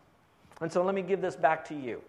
And 0.60 0.72
so 0.72 0.82
let 0.82 0.94
me 0.94 1.02
give 1.02 1.20
this 1.20 1.36
back 1.36 1.64
to 1.66 1.74
you. 1.74 2.00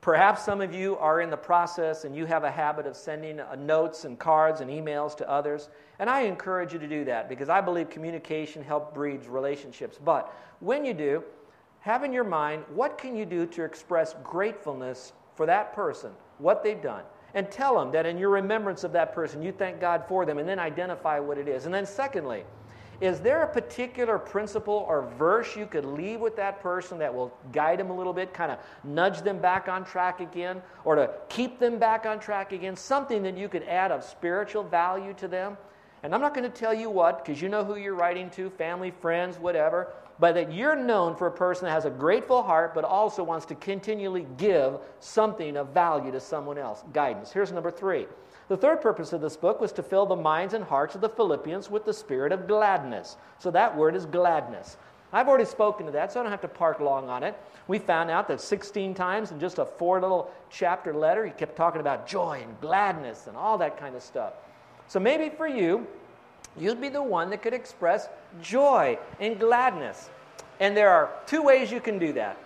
Perhaps 0.00 0.44
some 0.44 0.62
of 0.62 0.74
you 0.74 0.96
are 0.96 1.20
in 1.20 1.28
the 1.28 1.36
process 1.36 2.04
and 2.04 2.16
you 2.16 2.24
have 2.24 2.42
a 2.42 2.50
habit 2.50 2.86
of 2.86 2.96
sending 2.96 3.38
uh, 3.38 3.54
notes 3.56 4.04
and 4.06 4.18
cards 4.18 4.62
and 4.62 4.70
emails 4.70 5.14
to 5.18 5.28
others. 5.28 5.68
And 5.98 6.08
I 6.08 6.22
encourage 6.22 6.72
you 6.72 6.78
to 6.78 6.88
do 6.88 7.04
that 7.04 7.28
because 7.28 7.50
I 7.50 7.60
believe 7.60 7.90
communication 7.90 8.64
helps 8.64 8.94
breeds 8.94 9.28
relationships. 9.28 9.98
But 10.02 10.34
when 10.60 10.86
you 10.86 10.94
do, 10.94 11.22
have 11.80 12.02
in 12.02 12.12
your 12.12 12.24
mind 12.24 12.64
what 12.74 12.96
can 12.96 13.14
you 13.14 13.26
do 13.26 13.46
to 13.46 13.62
express 13.62 14.14
gratefulness 14.22 15.12
for 15.34 15.44
that 15.46 15.74
person, 15.74 16.12
what 16.38 16.62
they've 16.62 16.82
done. 16.82 17.02
And 17.34 17.50
tell 17.50 17.78
them 17.78 17.92
that 17.92 18.06
in 18.06 18.18
your 18.18 18.30
remembrance 18.30 18.84
of 18.84 18.92
that 18.92 19.14
person, 19.14 19.42
you 19.42 19.52
thank 19.52 19.80
God 19.80 20.04
for 20.08 20.26
them, 20.26 20.38
and 20.38 20.48
then 20.48 20.58
identify 20.58 21.20
what 21.20 21.38
it 21.38 21.46
is. 21.46 21.64
And 21.64 21.72
then, 21.72 21.86
secondly, 21.86 22.44
is 23.00 23.20
there 23.20 23.42
a 23.42 23.46
particular 23.46 24.18
principle 24.18 24.84
or 24.88 25.10
verse 25.18 25.56
you 25.56 25.66
could 25.66 25.84
leave 25.84 26.20
with 26.20 26.36
that 26.36 26.60
person 26.60 26.98
that 26.98 27.14
will 27.14 27.32
guide 27.52 27.78
them 27.78 27.90
a 27.90 27.96
little 27.96 28.12
bit, 28.12 28.34
kind 28.34 28.52
of 28.52 28.58
nudge 28.84 29.22
them 29.22 29.38
back 29.38 29.68
on 29.68 29.84
track 29.84 30.20
again, 30.20 30.62
or 30.84 30.94
to 30.96 31.10
keep 31.28 31.58
them 31.58 31.78
back 31.78 32.06
on 32.06 32.20
track 32.20 32.52
again? 32.52 32.76
Something 32.76 33.22
that 33.22 33.36
you 33.36 33.48
could 33.48 33.62
add 33.64 33.90
of 33.90 34.04
spiritual 34.04 34.62
value 34.62 35.14
to 35.14 35.28
them? 35.28 35.56
And 36.02 36.14
I'm 36.14 36.20
not 36.20 36.34
going 36.34 36.50
to 36.50 36.56
tell 36.56 36.72
you 36.72 36.88
what, 36.88 37.24
because 37.24 37.42
you 37.42 37.48
know 37.48 37.64
who 37.64 37.76
you're 37.76 37.94
writing 37.94 38.30
to 38.30 38.50
family, 38.50 38.90
friends, 38.90 39.38
whatever 39.38 39.92
but 40.20 40.34
that 40.34 40.52
you're 40.52 40.76
known 40.76 41.16
for 41.16 41.26
a 41.26 41.32
person 41.32 41.64
that 41.64 41.72
has 41.72 41.86
a 41.86 41.90
grateful 41.90 42.42
heart, 42.42 42.74
but 42.74 42.84
also 42.84 43.24
wants 43.24 43.46
to 43.46 43.54
continually 43.54 44.26
give 44.36 44.78
something 45.00 45.56
of 45.56 45.70
value 45.70 46.12
to 46.12 46.20
someone 46.20 46.58
else. 46.58 46.84
Guidance. 46.92 47.32
Here's 47.32 47.50
number 47.50 47.70
three. 47.70 48.06
The 48.50 48.56
third 48.56 48.80
purpose 48.80 49.12
of 49.12 49.20
this 49.20 49.36
book 49.36 49.60
was 49.60 49.70
to 49.74 49.82
fill 49.84 50.06
the 50.06 50.16
minds 50.16 50.54
and 50.54 50.64
hearts 50.64 50.96
of 50.96 51.00
the 51.00 51.08
Philippians 51.08 51.70
with 51.70 51.84
the 51.84 51.92
spirit 51.92 52.32
of 52.32 52.48
gladness. 52.48 53.16
So 53.38 53.52
that 53.52 53.76
word 53.76 53.94
is 53.94 54.06
gladness. 54.06 54.76
I've 55.12 55.28
already 55.28 55.44
spoken 55.44 55.86
to 55.86 55.92
that, 55.92 56.10
so 56.10 56.18
I 56.18 56.24
don't 56.24 56.32
have 56.32 56.40
to 56.40 56.48
park 56.48 56.80
long 56.80 57.08
on 57.08 57.22
it. 57.22 57.40
We 57.68 57.78
found 57.78 58.10
out 58.10 58.26
that 58.26 58.40
16 58.40 58.92
times 58.92 59.30
in 59.30 59.38
just 59.38 59.60
a 59.60 59.64
four 59.64 60.00
little 60.00 60.32
chapter 60.50 60.92
letter, 60.92 61.24
he 61.24 61.30
kept 61.30 61.54
talking 61.54 61.80
about 61.80 62.08
joy 62.08 62.40
and 62.42 62.60
gladness 62.60 63.28
and 63.28 63.36
all 63.36 63.56
that 63.58 63.78
kind 63.78 63.94
of 63.94 64.02
stuff. 64.02 64.32
So 64.88 64.98
maybe 64.98 65.28
for 65.28 65.46
you, 65.46 65.86
you'd 66.58 66.80
be 66.80 66.88
the 66.88 67.04
one 67.04 67.30
that 67.30 67.42
could 67.42 67.54
express 67.54 68.08
joy 68.42 68.98
and 69.20 69.38
gladness. 69.38 70.10
And 70.58 70.76
there 70.76 70.90
are 70.90 71.08
two 71.24 71.42
ways 71.42 71.70
you 71.70 71.80
can 71.80 72.00
do 72.00 72.12
that. 72.14 72.36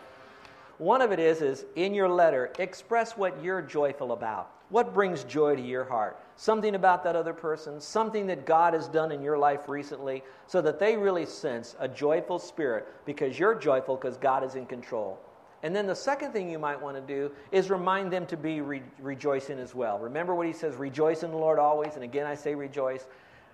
One 0.77 1.01
of 1.01 1.13
it 1.13 1.19
is 1.19 1.41
is 1.41 1.65
in 1.77 1.95
your 1.95 2.11
letter 2.11 2.53
express 2.59 3.17
what 3.17 3.43
you're 3.43 3.63
joyful 3.63 4.13
about. 4.13 4.51
What 4.71 4.95
brings 4.95 5.25
joy 5.25 5.57
to 5.57 5.63
your 5.63 5.85
heart? 5.85 6.19
Something 6.37 6.75
about 6.75 7.05
that 7.05 7.15
other 7.15 7.33
person, 7.33 7.81
something 7.81 8.27
that 8.27 8.47
God 8.47 8.75
has 8.75 8.89
done 8.89 9.13
in 9.13 9.23
your 9.23 9.39
life 9.39 9.69
recently 9.69 10.23
so 10.47 10.61
that 10.63 10.79
they 10.79 10.97
really 10.97 11.27
sense 11.27 11.77
a 11.79 11.87
joyful 11.87 12.39
spirit 12.39 12.89
because 13.05 13.39
you're 13.39 13.55
joyful 13.55 13.97
because 13.97 14.17
God 14.17 14.43
is 14.43 14.55
in 14.55 14.67
control. 14.67 15.19
And 15.63 15.75
then 15.75 15.87
the 15.87 15.95
second 15.95 16.33
thing 16.33 16.51
you 16.51 16.59
might 16.59 16.81
want 16.81 16.97
to 16.97 17.01
do 17.03 17.31
is 17.51 17.71
remind 17.71 18.13
them 18.13 18.27
to 18.27 18.37
be 18.37 18.61
re- 18.61 18.83
rejoicing 19.01 19.59
as 19.59 19.75
well. 19.75 19.99
Remember 19.99 20.35
what 20.35 20.47
he 20.47 20.53
says, 20.53 20.75
rejoice 20.75 21.23
in 21.23 21.31
the 21.31 21.39
Lord 21.39 21.59
always. 21.59 21.95
And 21.95 22.05
again, 22.05 22.27
I 22.27 22.35
say 22.35 22.55
rejoice. 22.55 23.07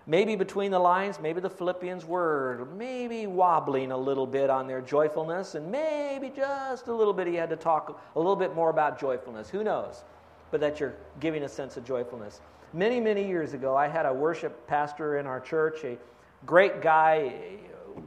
Maybe 0.07 0.35
between 0.35 0.73
the 0.73 0.79
lines, 0.79 1.21
maybe 1.21 1.41
the 1.41 1.51
Philippians 1.51 2.05
were 2.05 2.67
maybe 2.77 3.27
wobbling 3.27 3.93
a 3.93 3.97
little 3.97 4.27
bit 4.27 4.51
on 4.51 4.67
their 4.67 4.81
joyfulness, 4.81 5.55
and 5.55 5.71
maybe 5.71 6.31
just 6.35 6.89
a 6.89 6.93
little 6.93 7.13
bit 7.13 7.29
he 7.29 7.35
had 7.35 7.51
to 7.51 7.57
talk 7.57 8.01
a 8.17 8.19
little 8.19 8.35
bit 8.35 8.57
more 8.57 8.71
about 8.71 8.99
joyfulness. 8.99 9.51
Who 9.51 9.63
knows? 9.63 10.03
But 10.51 10.61
that 10.61 10.81
you're 10.81 10.95
giving 11.21 11.45
a 11.45 11.49
sense 11.49 11.77
of 11.77 11.85
joyfulness. 11.85 12.41
Many, 12.73 13.01
many 13.01 13.27
years 13.27 13.53
ago, 13.53 13.77
I 13.77 13.89
had 13.89 14.07
a 14.07 14.13
worship 14.13 14.67
pastor 14.67 15.19
in 15.19 15.27
our 15.27 15.41
church, 15.41 15.85
a 15.85 15.99
great 16.47 16.81
guy, 16.81 17.33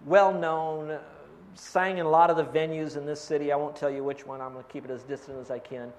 well 0.06 0.34
known, 0.34 1.00
sang 1.56 1.98
in 1.98 2.06
a 2.06 2.10
lot 2.10 2.30
of 2.30 2.38
the 2.38 2.46
venues 2.46 2.98
in 2.98 3.06
this 3.06 3.22
city. 3.22 3.52
I 3.52 3.56
won't 3.56 3.76
tell 3.76 3.90
you 3.90 4.04
which 4.04 4.26
one, 4.26 4.42
I'm 4.42 4.54
going 4.54 4.64
to 4.64 4.72
keep 4.72 4.86
it 4.86 4.92
as 4.92 5.04
distant 5.04 5.40
as 5.40 5.52
I 5.52 5.60
can. 5.60 5.92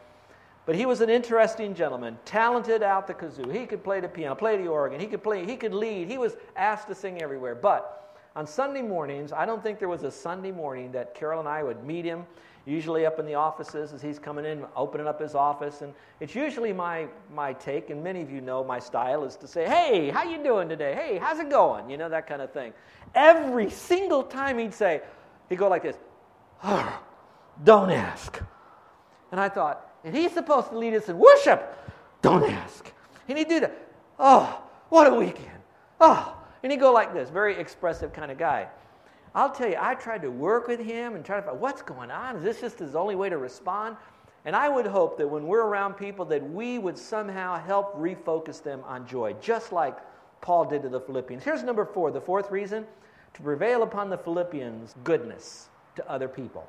But 0.67 0.77
he 0.77 0.87
was 0.87 1.03
an 1.03 1.11
interesting 1.11 1.75
gentleman, 1.75 2.19
talented 2.25 2.83
out 2.83 3.07
the 3.07 3.15
kazoo. 3.15 3.53
He 3.53 3.67
could 3.67 3.85
play 3.85 4.01
the 4.01 4.09
piano, 4.09 4.35
play 4.35 4.57
the 4.57 4.67
organ, 4.67 4.99
he 4.99 5.07
could 5.07 5.23
play, 5.23 5.45
he 5.45 5.57
could 5.57 5.75
lead. 5.75 6.09
He 6.09 6.17
was 6.17 6.37
asked 6.57 6.89
to 6.89 6.95
sing 6.95 7.21
everywhere. 7.21 7.55
But 7.55 8.19
on 8.35 8.47
Sunday 8.47 8.83
mornings, 8.83 9.31
I 9.31 9.45
don't 9.45 9.63
think 9.63 9.79
there 9.79 9.89
was 9.91 10.05
a 10.05 10.11
Sunday 10.11 10.53
morning 10.53 10.91
that 10.93 11.15
Carol 11.15 11.41
and 11.41 11.49
I 11.49 11.63
would 11.63 11.85
meet 11.85 12.05
him, 12.05 12.25
usually 12.67 13.05
up 13.07 13.19
in 13.19 13.27
the 13.27 13.35
offices 13.35 13.93
as 13.93 14.01
he's 14.01 14.19
coming 14.19 14.45
in, 14.45 14.65
opening 14.75 15.07
up 15.07 15.21
his 15.21 15.35
office. 15.35 15.83
And 15.83 15.93
it's 16.21 16.35
usually 16.35 16.73
my, 16.73 17.07
my 17.35 17.53
take, 17.53 17.91
and 17.91 18.03
many 18.03 18.23
of 18.23 18.31
you 18.31 18.41
know 18.41 18.65
my 18.65 18.79
style, 18.79 19.25
is 19.25 19.37
to 19.37 19.47
say, 19.47 19.69
hey, 19.69 20.11
how 20.11 20.25
you 20.25 20.43
doing 20.43 20.69
today? 20.69 20.95
Hey, 20.95 21.19
how's 21.19 21.39
it 21.39 21.51
going? 21.51 21.91
You 21.91 21.97
know, 21.97 22.09
that 22.09 22.27
kind 22.27 22.41
of 22.41 22.53
thing. 22.53 22.73
Every 23.15 23.71
single 23.71 24.23
time 24.23 24.59
he'd 24.59 24.75
say, 24.75 25.03
he'd 25.49 25.59
go 25.59 25.69
like 25.69 25.83
this, 25.83 25.97
oh, 26.63 27.01
don't 27.63 27.91
ask. 27.91 28.41
And 29.31 29.41
I 29.41 29.49
thought, 29.49 29.93
and 30.05 30.15
he's 30.17 30.33
supposed 30.33 30.71
to 30.71 30.79
lead 30.79 30.95
us 30.95 31.09
in 31.09 31.19
worship. 31.19 31.77
Don't 32.23 32.45
ask. 32.45 32.91
And 33.29 33.39
he'd 33.39 33.49
do 33.49 33.61
that. 33.61 33.77
Oh, 34.19 34.63
what 34.89 35.07
a 35.07 35.15
weekend. 35.15 35.51
Oh, 36.01 36.37
and 36.63 36.73
he'd 36.73 36.81
go 36.81 36.93
like 36.93 37.13
this, 37.13 37.29
very 37.31 37.57
expressive 37.57 38.13
kind 38.13 38.31
of 38.31 38.39
guy. 38.39 38.69
I'll 39.35 39.51
tell 39.51 39.69
you, 39.69 39.77
I 39.81 39.95
tried 39.95 40.23
to 40.23 40.31
work 40.31 40.69
with 40.69 40.81
him 40.81 41.17
and 41.17 41.25
try 41.25 41.37
to 41.37 41.43
find 41.43 41.61
what's 41.61 41.83
going 41.83 42.11
on. 42.11 42.37
Is 42.37 42.45
this 42.45 42.61
just 42.61 42.79
his 42.79 42.95
only 42.95 43.17
way 43.17 43.29
to 43.29 43.39
respond? 43.39 43.97
And 44.45 44.55
I 44.55 44.69
would 44.69 44.87
hope 44.87 45.19
that 45.19 45.27
when 45.27 45.47
we're 45.47 45.65
around 45.65 45.95
people 45.95 46.25
that 46.27 46.49
we 46.51 46.79
would 46.79 46.99
somehow 46.99 47.59
help 47.59 47.97
refocus 47.97 48.63
them 48.63 48.83
on 48.87 49.07
joy, 49.07 49.35
just 49.41 49.73
like 49.73 49.97
Paul 50.41 50.67
did 50.67 50.83
to 50.83 50.89
the 50.89 51.01
Philippians. 51.01 51.43
Here's 51.43 51.63
number 51.63 51.85
four, 51.85 52.11
the 52.11 52.21
fourth 52.21 52.51
reason 52.51 52.87
to 53.33 53.43
prevail 53.43 53.83
upon 53.83 54.11
the 54.11 54.19
Philippians 54.19 54.95
goodness 55.03 55.69
to 55.97 56.09
other 56.09 56.29
people. 56.29 56.69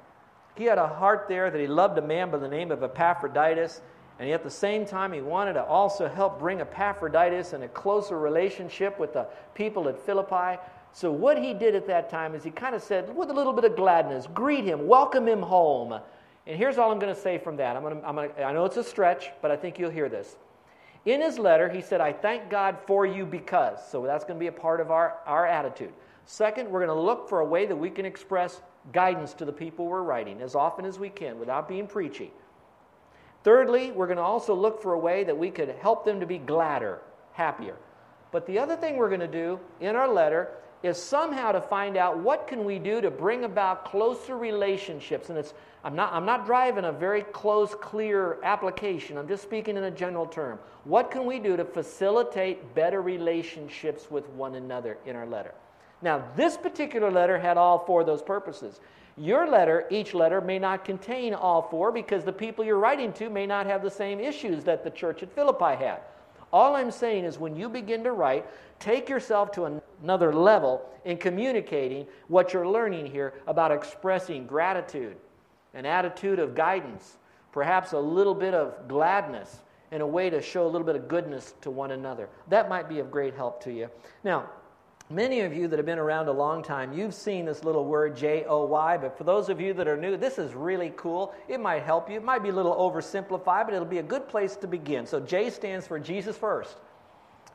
He 0.56 0.64
had 0.64 0.78
a 0.78 0.88
heart 0.88 1.26
there 1.28 1.52
that 1.52 1.60
he 1.60 1.68
loved 1.68 1.98
a 1.98 2.02
man 2.02 2.32
by 2.32 2.38
the 2.38 2.48
name 2.48 2.72
of 2.72 2.82
Epaphroditus, 2.82 3.82
and 4.18 4.30
at 4.30 4.44
the 4.44 4.50
same 4.50 4.86
time, 4.86 5.12
he 5.12 5.20
wanted 5.20 5.54
to 5.54 5.64
also 5.66 6.08
help 6.08 6.40
bring 6.40 6.62
Epaphroditus 6.62 7.52
in 7.52 7.64
a 7.64 7.68
closer 7.68 8.18
relationship 8.18 8.98
with 8.98 9.12
the 9.12 9.28
people 9.54 9.90
at 9.90 10.00
Philippi. 10.00 10.58
So, 10.96 11.12
what 11.12 11.38
he 11.38 11.54
did 11.54 11.76
at 11.76 11.88
that 11.88 12.10
time 12.10 12.36
is 12.36 12.44
he 12.46 12.52
kind 12.52 12.74
of 12.74 12.82
said, 12.82 13.14
with 13.14 13.30
a 13.30 13.34
little 13.34 13.52
bit 13.52 13.66
of 13.66 13.76
gladness, 13.76 14.30
greet 14.34 14.64
him, 14.64 14.88
welcome 14.88 15.28
him 15.28 15.42
home. 15.42 16.00
And 16.48 16.58
here's 16.58 16.78
all 16.78 16.90
I'm 16.90 17.00
going 17.00 17.14
to 17.14 17.20
say 17.20 17.38
from 17.38 17.58
that. 17.58 17.76
I'm 17.76 17.84
to, 17.84 18.08
I'm 18.08 18.16
to, 18.16 18.42
I 18.42 18.54
know 18.54 18.64
it's 18.64 18.78
a 18.78 18.84
stretch, 18.84 19.32
but 19.42 19.52
I 19.52 19.58
think 19.58 19.78
you'll 19.78 19.92
hear 19.92 20.08
this. 20.08 20.38
In 21.04 21.20
his 21.20 21.38
letter, 21.38 21.68
he 21.68 21.82
said, 21.82 22.00
I 22.00 22.14
thank 22.14 22.50
God 22.50 22.78
for 22.88 23.06
you 23.06 23.26
because. 23.26 23.80
So 23.92 24.04
that's 24.04 24.24
going 24.24 24.40
to 24.40 24.40
be 24.40 24.48
a 24.48 24.54
part 24.54 24.80
of 24.80 24.90
our, 24.90 25.18
our 25.26 25.46
attitude. 25.46 25.92
Second, 26.28 26.70
we're 26.70 26.86
going 26.86 26.98
to 26.98 27.04
look 27.04 27.28
for 27.28 27.42
a 27.42 27.46
way 27.46 27.66
that 27.66 27.76
we 27.76 27.90
can 27.90 28.06
express 28.06 28.62
guidance 28.94 29.34
to 29.34 29.44
the 29.44 29.52
people 29.52 29.88
we're 29.88 30.02
writing 30.02 30.42
as 30.42 30.56
often 30.56 30.86
as 30.86 30.98
we 30.98 31.10
can 31.10 31.38
without 31.38 31.68
being 31.68 31.88
preachy. 31.88 32.32
Thirdly, 33.44 33.92
we're 33.92 34.08
going 34.08 34.16
to 34.16 34.24
also 34.24 34.56
look 34.56 34.82
for 34.82 34.94
a 34.94 35.00
way 35.00 35.26
that 35.26 35.38
we 35.38 35.52
could 35.52 35.76
help 35.82 36.06
them 36.06 36.22
to 36.22 36.26
be 36.26 36.38
gladder, 36.38 37.02
happier. 37.34 37.76
But 38.32 38.48
the 38.48 38.60
other 38.60 38.78
thing 38.78 38.96
we're 38.96 39.10
going 39.10 39.20
to 39.20 39.28
do 39.28 39.60
in 39.82 39.98
our 39.98 40.08
letter 40.08 40.52
is 40.86 41.02
somehow 41.02 41.52
to 41.52 41.62
find 41.62 41.98
out 41.98 42.18
what 42.18 42.48
can 42.48 42.66
we 42.66 42.80
do 42.80 43.02
to 43.02 43.12
bring 43.12 43.44
about 43.44 43.86
closer 43.86 44.38
relationships 44.38 45.30
and 45.30 45.38
it's 45.38 45.54
I'm 45.84 45.96
not, 45.96 46.14
I'm 46.14 46.26
not 46.26 46.48
driving 46.48 46.86
a 46.86 46.92
very 46.92 47.22
close 47.22 47.76
clear 47.76 48.40
application 48.44 49.18
i'm 49.18 49.28
just 49.28 49.44
speaking 49.44 49.78
in 49.78 49.84
a 49.84 49.92
general 49.92 50.26
term 50.26 50.60
what 50.84 51.12
can 51.12 51.26
we 51.26 51.40
do 51.40 51.58
to 51.58 51.66
facilitate 51.66 52.74
better 52.76 53.02
relationships 53.02 54.10
with 54.10 54.28
one 54.30 54.56
another 54.56 54.98
in 55.06 55.16
our 55.16 55.26
letter 55.26 55.54
now, 56.02 56.24
this 56.36 56.58
particular 56.58 57.10
letter 57.10 57.40
had 57.40 57.58
all 57.58 57.80
four 57.80 58.02
of 58.02 58.08
those 58.08 58.22
purposes. 58.22 58.80
Your 59.18 59.48
letter, 59.48 59.88
each 59.90 60.14
letter, 60.14 60.42
may 60.42 60.60
not 60.60 60.84
contain 60.84 61.34
all 61.34 61.64
four 61.64 61.92
because 61.92 62.24
the 62.24 62.34
people 62.34 62.66
you're 62.66 62.78
writing 62.78 63.14
to 63.14 63.30
may 63.30 63.48
not 63.48 63.66
have 63.66 63.82
the 63.82 63.90
same 63.90 64.20
issues 64.20 64.64
that 64.66 64.84
the 64.84 64.90
church 64.90 65.24
at 65.24 65.34
Philippi 65.34 65.84
had. 65.84 66.02
All 66.52 66.76
I'm 66.76 66.92
saying 66.92 67.24
is 67.24 67.40
when 67.40 67.56
you 67.56 67.70
begin 67.70 68.04
to 68.04 68.12
write, 68.12 68.46
take 68.80 69.10
yourself 69.10 69.52
to 69.54 69.82
another 70.04 70.34
level 70.34 70.90
in 71.06 71.18
communicating 71.18 72.08
what 72.28 72.54
you're 72.54 72.68
learning 72.68 73.06
here 73.06 73.34
about 73.48 73.72
expressing 73.72 74.46
gratitude, 74.46 75.18
an 75.74 75.86
attitude 75.86 76.40
of 76.40 76.56
guidance, 76.56 77.18
perhaps 77.52 77.94
a 77.94 78.00
little 78.00 78.36
bit 78.36 78.54
of 78.54 78.88
gladness, 78.88 79.62
and 79.92 80.02
a 80.02 80.08
way 80.08 80.30
to 80.30 80.42
show 80.42 80.66
a 80.66 80.70
little 80.70 80.86
bit 80.86 80.96
of 80.96 81.08
goodness 81.08 81.54
to 81.62 81.72
one 81.72 81.92
another. 81.92 82.30
That 82.50 82.70
might 82.70 82.90
be 82.90 83.00
of 83.00 83.12
great 83.12 83.36
help 83.36 83.64
to 83.64 83.72
you. 83.72 83.90
Now, 84.24 84.50
Many 85.10 85.42
of 85.42 85.54
you 85.54 85.68
that 85.68 85.78
have 85.78 85.86
been 85.86 86.00
around 86.00 86.30
a 86.30 86.32
long 86.32 86.64
time, 86.64 86.92
you've 86.92 87.14
seen 87.14 87.46
this 87.46 87.64
little 87.64 87.86
word 87.86 88.18
J 88.18 88.44
O 88.46 88.66
Y, 88.66 88.98
but 88.98 89.16
for 89.16 89.24
those 89.24 89.50
of 89.50 89.62
you 89.62 89.72
that 89.76 89.88
are 89.88 89.96
new, 89.96 90.18
this 90.18 90.40
is 90.40 90.56
really 90.56 90.92
cool. 90.98 91.32
It 91.48 91.60
might 91.60 91.84
help 91.84 92.10
you. 92.10 92.18
It 92.18 92.24
might 92.24 92.42
be 92.42 92.50
a 92.50 92.54
little 92.54 92.74
oversimplified, 92.74 93.66
but 93.66 93.74
it'll 93.74 93.86
be 93.86 94.00
a 94.00 94.04
good 94.04 94.28
place 94.28 94.56
to 94.58 94.68
begin. 94.68 95.06
So 95.06 95.20
J 95.20 95.52
stands 95.52 95.86
for 95.86 96.00
Jesus 96.00 96.36
first. 96.36 96.78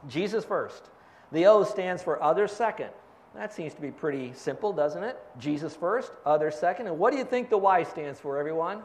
Jesus 0.07 0.45
first. 0.45 0.91
The 1.33 1.47
O 1.47 1.65
stands 1.65 2.03
for 2.03 2.23
other 2.23 2.49
second. 2.49 2.91
That 3.35 3.53
seems 3.53 3.75
to 3.75 3.81
be 3.81 3.91
pretty 3.91 4.33
simple, 4.35 4.73
doesn't 4.73 5.05
it? 5.05 5.17
Jesus 5.39 5.77
first, 5.77 6.11
other 6.27 6.51
second. 6.51 6.89
And 6.89 6.99
what 6.99 7.13
do 7.13 7.19
you 7.19 7.25
think 7.25 7.49
the 7.49 7.59
Y 7.59 7.85
stands 7.85 8.19
for, 8.19 8.39
everyone? 8.39 8.83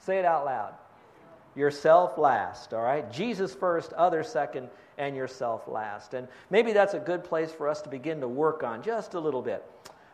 Say 0.00 0.18
it 0.18 0.24
out 0.24 0.44
loud. 0.44 0.74
Yourself 1.54 2.18
last, 2.18 2.74
all 2.74 2.82
right? 2.82 3.10
Jesus 3.10 3.54
first, 3.54 3.92
other 3.94 4.22
second, 4.22 4.68
and 4.98 5.16
yourself 5.16 5.66
last. 5.66 6.12
And 6.14 6.28
maybe 6.50 6.72
that's 6.72 6.94
a 6.94 6.98
good 6.98 7.24
place 7.24 7.50
for 7.50 7.68
us 7.68 7.80
to 7.82 7.88
begin 7.88 8.20
to 8.20 8.28
work 8.28 8.62
on 8.62 8.82
just 8.82 9.14
a 9.14 9.20
little 9.20 9.42
bit. 9.42 9.64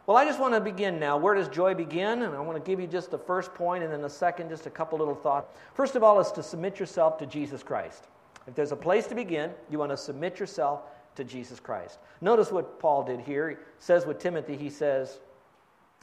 Well, 0.06 0.16
I 0.16 0.24
just 0.24 0.38
want 0.38 0.54
to 0.54 0.60
begin 0.60 1.00
now. 1.00 1.16
Where 1.16 1.34
does 1.34 1.48
joy 1.48 1.74
begin? 1.74 2.22
And 2.22 2.34
I 2.34 2.40
want 2.40 2.62
to 2.62 2.70
give 2.70 2.78
you 2.78 2.86
just 2.86 3.10
the 3.10 3.18
first 3.18 3.54
point 3.54 3.82
and 3.82 3.92
then 3.92 4.02
the 4.02 4.10
second, 4.10 4.50
just 4.50 4.66
a 4.66 4.70
couple 4.70 4.98
little 4.98 5.14
thoughts. 5.14 5.50
First 5.74 5.96
of 5.96 6.02
all, 6.02 6.20
is 6.20 6.30
to 6.32 6.42
submit 6.42 6.78
yourself 6.78 7.18
to 7.18 7.26
Jesus 7.26 7.62
Christ. 7.62 8.06
If 8.46 8.54
there's 8.54 8.72
a 8.72 8.76
place 8.76 9.06
to 9.06 9.14
begin, 9.14 9.50
you 9.70 9.78
want 9.78 9.90
to 9.90 9.96
submit 9.96 10.38
yourself 10.38 10.82
to 11.16 11.24
Jesus 11.24 11.60
Christ. 11.60 11.98
Notice 12.20 12.50
what 12.50 12.78
Paul 12.80 13.04
did 13.04 13.20
here. 13.20 13.50
He 13.50 13.56
says 13.78 14.06
with 14.06 14.18
Timothy, 14.18 14.56
he 14.56 14.70
says, 14.70 15.20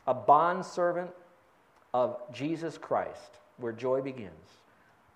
a 0.08 0.14
bondservant 0.14 1.12
of 1.94 2.20
Jesus 2.32 2.78
Christ, 2.78 3.40
where 3.58 3.72
joy 3.72 4.02
begins. 4.02 4.32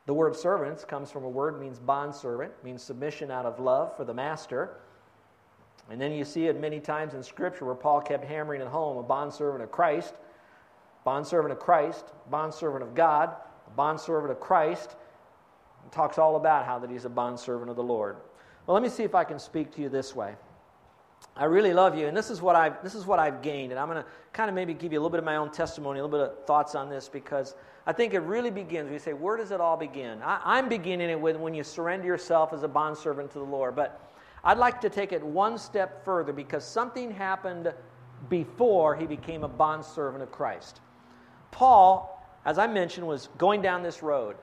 The 0.05 0.13
word 0.13 0.35
servants 0.35 0.85
comes 0.85 1.09
from 1.09 1.23
a 1.23 1.29
word 1.29 1.59
means 1.59 1.79
bondservant, 1.79 2.51
means 2.63 2.83
submission 2.83 3.31
out 3.31 3.45
of 3.45 3.59
love 3.59 3.95
for 3.97 4.03
the 4.03 4.13
master. 4.13 4.77
And 5.89 5.99
then 5.99 6.11
you 6.11 6.23
see 6.23 6.47
it 6.47 6.59
many 6.59 6.79
times 6.79 7.13
in 7.13 7.23
Scripture 7.23 7.65
where 7.65 7.75
Paul 7.75 8.01
kept 8.01 8.25
hammering 8.25 8.61
it 8.61 8.67
home 8.67 8.97
a 8.97 9.03
bondservant 9.03 9.63
of 9.63 9.71
Christ, 9.71 10.13
bondservant 11.03 11.51
of 11.51 11.59
Christ, 11.59 12.05
bondservant 12.29 12.83
of 12.83 12.93
God, 12.93 13.35
bondservant 13.75 14.31
of 14.31 14.39
Christ. 14.39 14.95
He 15.85 15.89
talks 15.91 16.17
all 16.17 16.35
about 16.35 16.65
how 16.65 16.79
that 16.79 16.89
he's 16.89 17.05
a 17.05 17.09
bondservant 17.09 17.69
of 17.69 17.77
the 17.77 17.83
Lord. 17.83 18.17
Well, 18.67 18.73
let 18.73 18.83
me 18.83 18.89
see 18.89 19.03
if 19.03 19.15
I 19.15 19.23
can 19.23 19.39
speak 19.39 19.73
to 19.75 19.81
you 19.81 19.87
this 19.87 20.13
way. 20.13 20.35
I 21.37 21.45
really 21.45 21.73
love 21.73 21.97
you, 21.97 22.07
and 22.07 22.15
this 22.15 22.29
is 22.29 22.41
what 22.41 22.55
I've, 22.55 22.81
this 22.83 22.95
is 22.95 23.05
what 23.05 23.19
I've 23.19 23.41
gained. 23.41 23.71
And 23.71 23.79
I'm 23.79 23.87
going 23.87 24.01
to 24.01 24.09
kind 24.33 24.49
of 24.49 24.55
maybe 24.55 24.73
give 24.73 24.91
you 24.91 24.99
a 24.99 25.01
little 25.01 25.09
bit 25.09 25.19
of 25.19 25.25
my 25.25 25.35
own 25.35 25.51
testimony, 25.51 25.99
a 25.99 26.03
little 26.05 26.17
bit 26.17 26.27
of 26.27 26.45
thoughts 26.45 26.75
on 26.75 26.89
this, 26.89 27.09
because 27.09 27.55
I 27.85 27.93
think 27.93 28.13
it 28.13 28.19
really 28.19 28.51
begins. 28.51 28.89
We 28.89 28.99
say, 28.99 29.13
where 29.13 29.37
does 29.37 29.51
it 29.51 29.61
all 29.61 29.77
begin? 29.77 30.21
I, 30.23 30.57
am 30.57 30.69
beginning 30.69 31.09
it 31.09 31.19
with 31.19 31.35
when 31.35 31.53
you 31.53 31.63
surrender 31.63 32.07
yourself 32.07 32.53
as 32.53 32.63
a 32.63 32.67
bondservant 32.67 33.31
to 33.31 33.39
the 33.39 33.45
Lord. 33.45 33.75
But 33.75 34.01
I'd 34.43 34.57
like 34.57 34.81
to 34.81 34.89
take 34.89 35.11
it 35.11 35.23
one 35.23 35.57
step 35.57 36.03
further 36.05 36.31
because 36.31 36.63
something 36.63 37.11
happened 37.11 37.73
before 38.29 38.95
he 38.95 39.05
became 39.05 39.43
a 39.43 39.47
bondservant 39.47 40.23
of 40.23 40.31
Christ. 40.31 40.81
Paul, 41.51 42.25
as 42.45 42.57
I 42.57 42.67
mentioned, 42.67 43.07
was 43.07 43.29
going 43.37 43.61
down 43.61 43.83
this 43.83 44.01
road. 44.01 44.35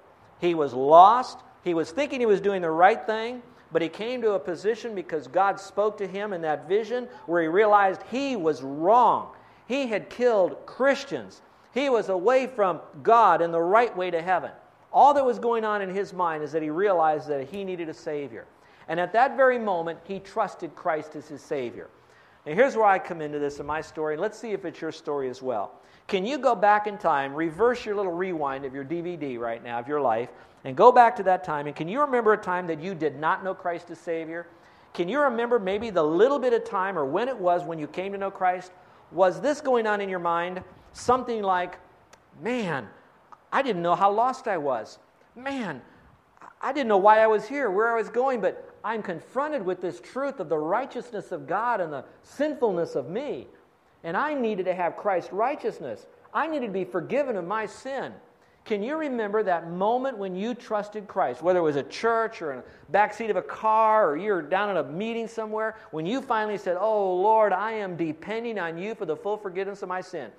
He 0.42 0.54
was 0.54 0.74
lost. 0.74 1.38
He 1.62 1.72
was 1.72 1.92
thinking 1.92 2.18
he 2.18 2.26
was 2.26 2.40
doing 2.40 2.62
the 2.62 2.70
right 2.70 3.06
thing, 3.06 3.42
but 3.70 3.80
he 3.80 3.88
came 3.88 4.20
to 4.22 4.32
a 4.32 4.40
position 4.40 4.92
because 4.92 5.28
God 5.28 5.60
spoke 5.60 5.96
to 5.98 6.06
him 6.06 6.32
in 6.32 6.42
that 6.42 6.68
vision 6.68 7.08
where 7.26 7.40
he 7.40 7.48
realized 7.48 8.02
he 8.10 8.34
was 8.34 8.60
wrong. 8.60 9.28
He 9.68 9.86
had 9.86 10.10
killed 10.10 10.66
Christians. 10.66 11.42
He 11.72 11.88
was 11.88 12.08
away 12.08 12.48
from 12.48 12.80
God 13.04 13.40
and 13.40 13.54
the 13.54 13.62
right 13.62 13.96
way 13.96 14.10
to 14.10 14.20
heaven. 14.20 14.50
All 14.92 15.14
that 15.14 15.24
was 15.24 15.38
going 15.38 15.64
on 15.64 15.80
in 15.80 15.94
his 15.94 16.12
mind 16.12 16.42
is 16.42 16.50
that 16.50 16.60
he 16.60 16.70
realized 16.70 17.28
that 17.28 17.48
he 17.48 17.62
needed 17.62 17.88
a 17.88 17.94
Savior. 17.94 18.44
And 18.88 18.98
at 18.98 19.12
that 19.12 19.36
very 19.36 19.60
moment, 19.60 20.00
he 20.02 20.18
trusted 20.18 20.74
Christ 20.74 21.14
as 21.14 21.28
his 21.28 21.40
Savior. 21.40 21.88
Now, 22.44 22.54
here's 22.54 22.74
where 22.76 22.86
I 22.86 22.98
come 22.98 23.20
into 23.20 23.38
this 23.38 23.60
in 23.60 23.66
my 23.66 23.80
story. 23.80 24.16
Let's 24.16 24.38
see 24.38 24.50
if 24.50 24.64
it's 24.64 24.80
your 24.80 24.92
story 24.92 25.28
as 25.28 25.42
well. 25.42 25.72
Can 26.08 26.26
you 26.26 26.38
go 26.38 26.54
back 26.54 26.86
in 26.86 26.98
time, 26.98 27.32
reverse 27.34 27.86
your 27.86 27.94
little 27.94 28.12
rewind 28.12 28.64
of 28.64 28.74
your 28.74 28.84
DVD 28.84 29.38
right 29.38 29.62
now 29.62 29.78
of 29.78 29.86
your 29.86 30.00
life, 30.00 30.30
and 30.64 30.76
go 30.76 30.90
back 30.90 31.14
to 31.16 31.22
that 31.22 31.44
time? 31.44 31.66
And 31.66 31.76
can 31.76 31.88
you 31.88 32.00
remember 32.00 32.32
a 32.32 32.36
time 32.38 32.66
that 32.66 32.80
you 32.80 32.94
did 32.94 33.18
not 33.18 33.44
know 33.44 33.54
Christ 33.54 33.90
as 33.90 33.98
Savior? 33.98 34.48
Can 34.92 35.08
you 35.08 35.20
remember 35.20 35.58
maybe 35.58 35.90
the 35.90 36.02
little 36.02 36.38
bit 36.38 36.52
of 36.52 36.64
time 36.64 36.98
or 36.98 37.06
when 37.06 37.28
it 37.28 37.36
was 37.36 37.64
when 37.64 37.78
you 37.78 37.86
came 37.86 38.12
to 38.12 38.18
know 38.18 38.30
Christ? 38.30 38.72
Was 39.12 39.40
this 39.40 39.60
going 39.60 39.86
on 39.86 40.00
in 40.00 40.08
your 40.08 40.18
mind? 40.18 40.62
Something 40.92 41.42
like, 41.42 41.78
man, 42.42 42.88
I 43.52 43.62
didn't 43.62 43.82
know 43.82 43.94
how 43.94 44.10
lost 44.10 44.48
I 44.48 44.58
was. 44.58 44.98
Man, 45.36 45.80
I 46.60 46.72
didn't 46.72 46.88
know 46.88 46.98
why 46.98 47.20
I 47.20 47.26
was 47.26 47.46
here, 47.46 47.70
where 47.70 47.92
I 47.92 47.96
was 47.96 48.10
going, 48.10 48.40
but 48.40 48.71
I'm 48.84 49.02
confronted 49.02 49.64
with 49.64 49.80
this 49.80 50.00
truth 50.00 50.40
of 50.40 50.48
the 50.48 50.58
righteousness 50.58 51.32
of 51.32 51.46
God 51.46 51.80
and 51.80 51.92
the 51.92 52.04
sinfulness 52.22 52.94
of 52.94 53.08
me. 53.08 53.46
And 54.04 54.16
I 54.16 54.34
needed 54.34 54.64
to 54.66 54.74
have 54.74 54.96
Christ's 54.96 55.32
righteousness. 55.32 56.06
I 56.34 56.46
needed 56.46 56.66
to 56.66 56.72
be 56.72 56.84
forgiven 56.84 57.36
of 57.36 57.46
my 57.46 57.66
sin. 57.66 58.12
Can 58.64 58.82
you 58.82 58.96
remember 58.96 59.42
that 59.42 59.70
moment 59.70 60.18
when 60.18 60.36
you 60.36 60.54
trusted 60.54 61.08
Christ, 61.08 61.42
whether 61.42 61.58
it 61.58 61.62
was 61.62 61.76
a 61.76 61.82
church 61.82 62.40
or 62.42 62.52
in 62.52 62.58
the 62.58 62.98
backseat 62.98 63.28
of 63.28 63.36
a 63.36 63.42
car 63.42 64.10
or 64.10 64.16
you're 64.16 64.40
down 64.40 64.70
at 64.70 64.76
a 64.76 64.88
meeting 64.88 65.26
somewhere, 65.26 65.76
when 65.90 66.06
you 66.06 66.20
finally 66.22 66.58
said, 66.58 66.76
Oh 66.78 67.14
Lord, 67.16 67.52
I 67.52 67.72
am 67.72 67.96
depending 67.96 68.58
on 68.58 68.78
you 68.78 68.94
for 68.94 69.04
the 69.04 69.16
full 69.16 69.36
forgiveness 69.36 69.82
of 69.82 69.88
my 69.88 70.00
sin? 70.00 70.30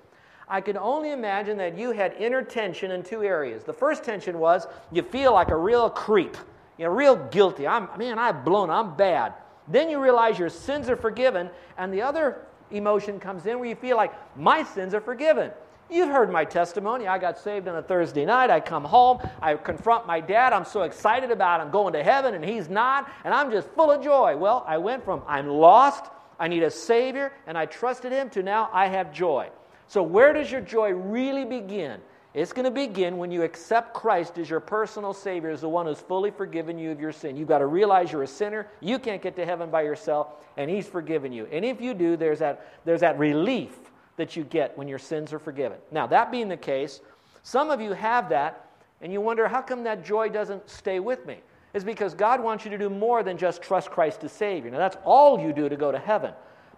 I 0.48 0.60
can 0.60 0.76
only 0.76 1.12
imagine 1.12 1.56
that 1.58 1.76
you 1.76 1.90
had 1.90 2.14
inner 2.14 2.42
tension 2.42 2.90
in 2.90 3.02
two 3.02 3.22
areas. 3.22 3.64
The 3.64 3.72
first 3.72 4.04
tension 4.04 4.38
was 4.38 4.66
you 4.90 5.02
feel 5.02 5.32
like 5.32 5.48
a 5.48 5.56
real 5.56 5.88
creep, 5.90 6.36
you 6.78 6.84
know, 6.84 6.90
real 6.90 7.16
guilty. 7.16 7.66
I'm, 7.66 7.88
man, 7.98 8.18
I've 8.18 8.44
blown, 8.44 8.70
I'm 8.70 8.96
bad. 8.96 9.34
Then 9.68 9.88
you 9.88 10.00
realize 10.00 10.38
your 10.38 10.50
sins 10.50 10.88
are 10.88 10.96
forgiven, 10.96 11.50
and 11.78 11.92
the 11.92 12.02
other 12.02 12.38
emotion 12.70 13.20
comes 13.20 13.46
in 13.46 13.58
where 13.58 13.68
you 13.68 13.76
feel 13.76 13.96
like 13.96 14.12
my 14.36 14.62
sins 14.62 14.94
are 14.94 15.00
forgiven. 15.00 15.50
You've 15.90 16.08
heard 16.08 16.30
my 16.30 16.44
testimony. 16.44 17.06
I 17.06 17.18
got 17.18 17.38
saved 17.38 17.68
on 17.68 17.76
a 17.76 17.82
Thursday 17.82 18.24
night. 18.24 18.50
I 18.50 18.58
come 18.60 18.84
home. 18.84 19.18
I 19.42 19.54
confront 19.54 20.06
my 20.06 20.18
dad. 20.18 20.52
I'm 20.52 20.64
so 20.64 20.82
excited 20.82 21.30
about 21.30 21.60
I'm 21.60 21.70
going 21.70 21.92
to 21.92 22.02
heaven, 22.02 22.34
and 22.34 22.44
he's 22.44 22.68
not, 22.68 23.10
and 23.24 23.34
I'm 23.34 23.50
just 23.50 23.68
full 23.70 23.90
of 23.90 24.02
joy. 24.02 24.36
Well, 24.36 24.64
I 24.66 24.78
went 24.78 25.04
from 25.04 25.22
I'm 25.26 25.48
lost, 25.48 26.06
I 26.38 26.48
need 26.48 26.62
a 26.62 26.70
Savior, 26.70 27.32
and 27.46 27.56
I 27.56 27.66
trusted 27.66 28.12
Him, 28.12 28.30
to 28.30 28.42
now 28.42 28.70
I 28.72 28.88
have 28.88 29.12
joy. 29.12 29.50
So, 29.86 30.02
where 30.02 30.32
does 30.32 30.50
your 30.50 30.62
joy 30.62 30.90
really 30.90 31.44
begin? 31.44 32.00
It's 32.34 32.52
going 32.52 32.64
to 32.64 32.70
begin 32.72 33.16
when 33.16 33.30
you 33.30 33.42
accept 33.42 33.94
Christ 33.94 34.38
as 34.38 34.50
your 34.50 34.58
personal 34.58 35.14
Savior, 35.14 35.50
as 35.50 35.60
the 35.60 35.68
one 35.68 35.86
who's 35.86 36.00
fully 36.00 36.32
forgiven 36.32 36.76
you 36.76 36.90
of 36.90 37.00
your 37.00 37.12
sin. 37.12 37.36
You've 37.36 37.48
got 37.48 37.58
to 37.58 37.66
realize 37.66 38.10
you're 38.10 38.24
a 38.24 38.26
sinner. 38.26 38.66
You 38.80 38.98
can't 38.98 39.22
get 39.22 39.36
to 39.36 39.46
heaven 39.46 39.70
by 39.70 39.82
yourself, 39.82 40.32
and 40.56 40.68
He's 40.68 40.88
forgiven 40.88 41.32
you. 41.32 41.46
And 41.52 41.64
if 41.64 41.80
you 41.80 41.94
do, 41.94 42.16
there's 42.16 42.40
that, 42.40 42.74
there's 42.84 43.00
that 43.02 43.18
relief 43.20 43.78
that 44.16 44.34
you 44.34 44.42
get 44.42 44.76
when 44.76 44.88
your 44.88 44.98
sins 44.98 45.32
are 45.32 45.38
forgiven. 45.38 45.78
Now, 45.92 46.08
that 46.08 46.32
being 46.32 46.48
the 46.48 46.56
case, 46.56 47.00
some 47.44 47.70
of 47.70 47.80
you 47.80 47.92
have 47.92 48.28
that, 48.30 48.68
and 49.00 49.12
you 49.12 49.20
wonder, 49.20 49.46
how 49.46 49.62
come 49.62 49.84
that 49.84 50.04
joy 50.04 50.28
doesn't 50.28 50.68
stay 50.68 50.98
with 50.98 51.24
me? 51.26 51.38
It's 51.72 51.84
because 51.84 52.14
God 52.14 52.42
wants 52.42 52.64
you 52.64 52.70
to 52.72 52.78
do 52.78 52.90
more 52.90 53.22
than 53.22 53.36
just 53.36 53.62
trust 53.62 53.90
Christ 53.90 54.24
as 54.24 54.32
Savior. 54.32 54.72
Now, 54.72 54.78
that's 54.78 54.96
all 55.04 55.40
you 55.40 55.52
do 55.52 55.68
to 55.68 55.76
go 55.76 55.92
to 55.92 55.98
heaven. 55.98 56.32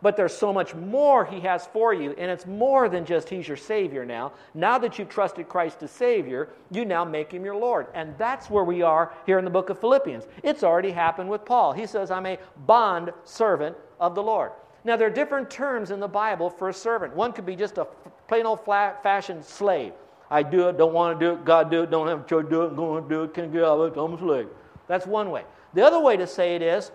But 0.06 0.16
there's 0.16 0.36
so 0.36 0.52
much 0.52 0.72
more 0.72 1.24
He 1.24 1.40
has 1.40 1.66
for 1.66 1.92
you, 1.92 2.14
and 2.16 2.30
it's 2.30 2.46
more 2.46 2.88
than 2.88 3.04
just 3.04 3.28
He's 3.28 3.48
your 3.48 3.56
Savior 3.56 4.04
now. 4.04 4.34
Now 4.54 4.78
that 4.78 5.00
you've 5.00 5.08
trusted 5.08 5.48
Christ 5.48 5.82
as 5.82 5.90
Savior, 5.90 6.50
you 6.70 6.84
now 6.84 7.04
make 7.04 7.32
Him 7.32 7.44
your 7.44 7.56
Lord. 7.56 7.88
And 7.92 8.16
that's 8.16 8.48
where 8.48 8.62
we 8.62 8.82
are 8.82 9.12
here 9.26 9.40
in 9.40 9.44
the 9.44 9.50
book 9.50 9.68
of 9.68 9.80
Philippians. 9.80 10.28
It's 10.44 10.62
already 10.62 10.92
happened 10.92 11.28
with 11.28 11.44
Paul. 11.44 11.72
He 11.72 11.86
says, 11.88 12.12
I'm 12.12 12.24
a 12.24 12.38
bond 12.68 13.12
servant 13.24 13.76
of 13.98 14.14
the 14.14 14.22
Lord. 14.22 14.52
Now, 14.84 14.96
there 14.96 15.08
are 15.08 15.12
different 15.12 15.50
terms 15.50 15.90
in 15.90 15.98
the 15.98 16.06
Bible 16.06 16.50
for 16.50 16.68
a 16.68 16.72
servant. 16.72 17.12
One 17.16 17.32
could 17.32 17.44
be 17.44 17.56
just 17.56 17.76
a 17.76 17.88
plain 18.28 18.46
old 18.46 18.64
flat 18.64 19.02
fashioned 19.02 19.44
slave. 19.44 19.92
I 20.30 20.44
do 20.44 20.68
it, 20.68 20.78
don't 20.78 20.94
want 20.94 21.18
to 21.18 21.26
do 21.26 21.32
it, 21.32 21.44
God 21.44 21.68
do 21.68 21.82
it, 21.82 21.90
don't 21.90 22.06
have 22.06 22.20
a 22.20 22.28
choice 22.28 22.44
to 22.44 22.50
do 22.50 22.62
it, 22.62 22.68
I'm 22.68 22.76
going 22.76 23.02
to 23.02 23.08
do 23.08 23.24
it, 23.24 23.34
can't 23.34 23.52
get 23.52 23.64
out 23.64 23.80
of 23.80 23.92
it, 23.92 24.00
I'm 24.00 24.14
a 24.14 24.18
slave. 24.18 24.46
That's 24.86 25.04
one 25.04 25.32
way. 25.32 25.42
The 25.74 25.84
other 25.84 25.98
way 25.98 26.16
to 26.16 26.28
say 26.28 26.54
it 26.54 26.62
is, 26.62 26.92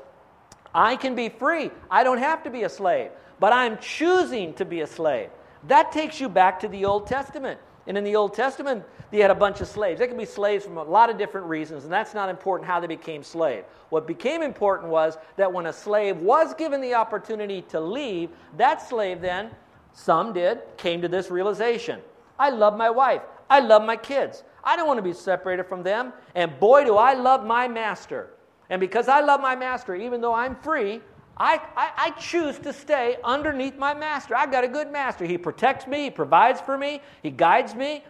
I 0.74 0.96
can 0.96 1.16
be 1.16 1.30
free. 1.30 1.72
I 1.90 2.04
don't 2.04 2.18
have 2.18 2.44
to 2.44 2.50
be 2.50 2.64
a 2.64 2.70
slave, 2.70 3.12
but 3.40 3.54
I'm 3.54 3.78
choosing 3.80 4.54
to 4.56 4.66
be 4.66 4.82
a 4.82 4.88
slave. 4.88 5.30
That 5.68 5.92
takes 5.92 6.20
you 6.20 6.30
back 6.30 6.60
to 6.62 6.68
the 6.68 6.86
Old 6.86 7.08
Testament. 7.08 7.60
And 7.88 7.98
in 7.98 8.04
the 8.04 8.16
Old 8.16 8.34
Testament, 8.34 8.84
they 9.10 9.20
had 9.20 9.32
a 9.32 9.36
bunch 9.36 9.60
of 9.60 9.68
slaves. 9.68 10.00
They 10.00 10.08
could 10.08 10.18
be 10.18 10.26
slaves 10.26 10.64
from 10.64 10.78
a 10.78 10.84
lot 10.84 11.10
of 11.10 11.18
different 11.18 11.48
reasons, 11.48 11.84
and 11.84 11.92
that's 11.92 12.14
not 12.14 12.30
important 12.30 12.68
how 12.68 12.80
they 12.80 12.88
became 12.88 13.24
slave. 13.24 13.64
What 13.90 14.06
became 14.06 14.42
important 14.42 14.92
was 14.92 15.18
that 15.36 15.52
when 15.52 15.66
a 15.66 15.74
slave 15.74 16.18
was 16.18 16.54
given 16.54 16.80
the 16.80 16.94
opportunity 16.94 17.64
to 17.64 17.80
leave, 17.80 18.30
that 18.58 18.88
slave 18.88 19.20
then, 19.20 19.50
some 19.94 20.32
did, 20.32 20.62
came 20.78 21.02
to 21.02 21.08
this 21.08 21.30
realization 21.30 22.00
I 22.40 22.50
love 22.50 22.76
my 22.78 22.90
wife. 22.90 23.22
I 23.50 23.60
love 23.60 23.84
my 23.84 23.98
kids. 23.98 24.44
I 24.64 24.76
don't 24.76 24.88
want 24.88 24.98
to 24.98 25.04
be 25.04 25.14
separated 25.14 25.66
from 25.66 25.84
them. 25.84 26.14
And 26.34 26.60
boy, 26.60 26.86
do 26.86 26.96
I 26.96 27.14
love 27.14 27.46
my 27.46 27.68
master. 27.68 28.32
And 28.72 28.80
because 28.80 29.10
I 29.10 29.20
love 29.20 29.42
my 29.42 29.56
master, 29.56 29.94
even 29.96 30.22
though 30.22 30.34
I'm 30.34 30.56
free, 30.56 31.02
I, 31.38 31.62
I, 31.76 31.92
I, 31.98 32.10
choose 32.12 32.58
to 32.60 32.72
stay 32.72 33.18
underneath 33.24 33.78
my 33.78 33.94
master. 33.94 34.36
I've 34.36 34.52
got 34.52 34.64
a 34.64 34.68
good 34.68 34.92
master. 34.92 35.26
He 35.26 35.38
protects 35.38 35.88
me, 35.88 36.04
he 36.04 36.10
provides 36.10 36.62
for 36.62 36.78
me, 36.78 37.02
he 37.22 37.32
guides 37.32 37.76
me. 37.76 38.04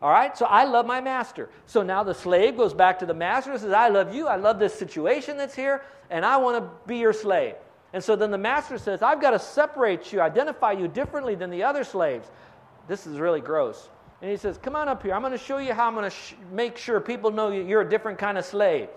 All 0.00 0.10
right, 0.10 0.36
so 0.36 0.46
I 0.46 0.64
love 0.64 0.86
my 0.86 1.00
master. 1.00 1.50
So 1.66 1.82
now 1.82 2.04
the 2.04 2.14
slave 2.14 2.56
goes 2.56 2.72
back 2.72 2.98
to 3.00 3.06
the 3.06 3.14
master 3.14 3.52
and 3.52 3.60
says, 3.60 3.72
I 3.72 3.88
love 3.88 4.14
you, 4.14 4.28
I 4.28 4.36
love 4.36 4.58
this 4.58 4.74
situation 4.74 5.36
that's 5.36 5.54
here, 5.54 5.82
and 6.08 6.24
I 6.24 6.36
want 6.38 6.56
to 6.56 6.70
be 6.86 6.98
your 6.98 7.12
slave. 7.12 7.56
And 7.92 8.02
so 8.02 8.16
then 8.16 8.30
the 8.30 8.38
master 8.38 8.78
says, 8.78 9.02
I've 9.02 9.20
got 9.20 9.32
to 9.32 9.38
separate 9.38 10.12
you, 10.12 10.20
identify 10.20 10.72
you 10.72 10.88
differently 10.88 11.34
than 11.34 11.50
the 11.50 11.64
other 11.64 11.84
slaves. 11.84 12.30
This 12.86 13.06
is 13.06 13.18
really 13.18 13.40
gross. 13.40 13.88
And 14.22 14.30
he 14.30 14.36
says, 14.36 14.56
Come 14.56 14.74
on 14.74 14.88
up 14.88 15.02
here. 15.02 15.14
I'm 15.14 15.20
going 15.20 15.32
to 15.32 15.38
show 15.38 15.58
you 15.58 15.74
how 15.74 15.86
I'm 15.86 15.94
going 15.94 16.10
to 16.10 16.16
sh- 16.16 16.34
make 16.52 16.78
sure 16.78 17.00
people 17.00 17.30
know 17.30 17.50
you're 17.50 17.82
a 17.82 17.88
different 17.88 18.18
kind 18.18 18.38
of 18.38 18.44
slave. 18.44 18.88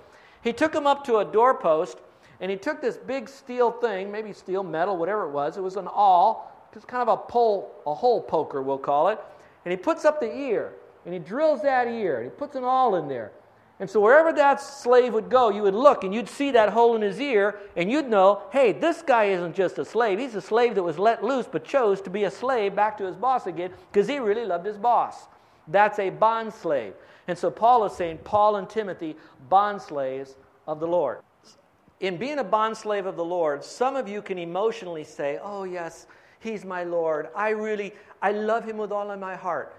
He 0.44 0.54
took 0.54 0.74
him 0.74 0.88
up 0.88 1.04
to 1.06 1.18
a 1.18 1.26
doorpost 1.26 2.00
and 2.40 2.50
he 2.50 2.58
took 2.58 2.82
this 2.82 2.98
big 2.98 3.30
steel 3.30 3.72
thing, 3.72 4.12
maybe 4.12 4.34
steel, 4.34 4.64
metal, 4.64 4.98
whatever 4.98 5.26
it 5.26 5.32
was. 5.32 5.58
It 5.58 5.62
was 5.62 5.76
an 5.76 5.88
awl, 5.88 6.52
just 6.74 6.88
kind 6.88 7.08
of 7.08 7.08
a 7.08 7.18
pole, 7.18 7.72
a 7.86 7.94
hole 7.94 8.22
poker, 8.22 8.62
we'll 8.62 8.80
call 8.80 9.10
it. 9.10 9.20
And 9.66 9.72
he 9.72 9.78
puts 9.78 10.06
up 10.06 10.20
the 10.20 10.36
ear 10.36 10.74
and 11.06 11.14
he 11.14 11.20
drills 11.20 11.62
that 11.62 11.88
ear 11.88 12.22
and 12.22 12.26
he 12.26 12.36
puts 12.36 12.56
an 12.56 12.64
awl 12.64 12.96
in 12.96 13.08
there. 13.08 13.32
And 13.80 13.90
so 13.90 14.00
wherever 14.00 14.32
that 14.34 14.62
slave 14.62 15.14
would 15.14 15.30
go, 15.30 15.50
you 15.50 15.64
would 15.64 15.74
look 15.74 16.04
and 16.04 16.14
you'd 16.14 16.30
see 16.30 16.52
that 16.52 16.70
hole 16.70 16.96
in 16.96 17.02
his 17.02 17.20
ear 17.20 17.58
and 17.76 17.92
you'd 17.92 18.08
know, 18.08 18.44
hey, 18.52 18.74
this 18.74 19.02
guy 19.02 19.26
isn't 19.26 19.56
just 19.56 19.80
a 19.80 19.86
slave. 19.86 20.20
He's 20.20 20.36
a 20.36 20.42
slave 20.42 20.76
that 20.76 20.84
was 20.84 21.00
let 21.00 21.24
loose 21.24 21.48
but 21.52 21.66
chose 21.66 22.00
to 22.02 22.12
be 22.12 22.26
a 22.26 22.32
slave 22.32 22.76
back 22.76 22.98
to 23.00 23.06
his 23.06 23.16
boss 23.16 23.48
again 23.48 23.72
because 23.92 24.08
he 24.08 24.20
really 24.20 24.46
loved 24.46 24.68
his 24.68 24.78
boss. 24.78 25.28
That's 25.68 25.98
a 25.98 26.12
bond 26.12 26.54
slave. 26.54 26.94
And 27.32 27.40
so 27.40 27.50
Paul 27.50 27.86
is 27.86 27.94
saying, 27.94 28.20
Paul 28.26 28.58
and 28.58 28.70
Timothy, 28.70 29.16
bond 29.48 29.82
slaves 29.82 30.36
of 30.68 30.82
the 30.82 30.88
Lord. 30.88 31.20
In 32.02 32.18
being 32.18 32.40
a 32.40 32.44
bond 32.44 32.76
slave 32.76 33.06
of 33.06 33.16
the 33.16 33.24
Lord, 33.24 33.64
some 33.64 33.96
of 33.96 34.10
you 34.10 34.22
can 34.22 34.38
emotionally 34.38 35.06
say, 35.06 35.40
oh, 35.42 35.64
yes, 35.64 36.08
He's 36.42 36.66
my 36.66 36.84
Lord. 36.84 37.30
I 37.34 37.52
really, 37.52 37.94
I 38.22 38.34
love 38.34 38.66
Him 38.66 38.76
with 38.76 38.92
all 38.92 39.10
of 39.10 39.18
my 39.18 39.38
heart. 39.38 39.74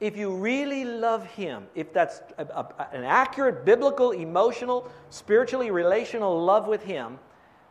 If 0.00 0.16
you 0.16 0.34
really 0.34 0.84
love 0.84 1.24
Him, 1.24 1.68
if 1.76 1.92
that's 1.92 2.20
a, 2.36 2.44
a, 2.44 2.88
an 2.90 3.04
accurate 3.04 3.64
biblical, 3.64 4.10
emotional, 4.10 4.90
spiritually 5.10 5.70
relational 5.70 6.44
love 6.44 6.66
with 6.66 6.82
Him, 6.82 7.20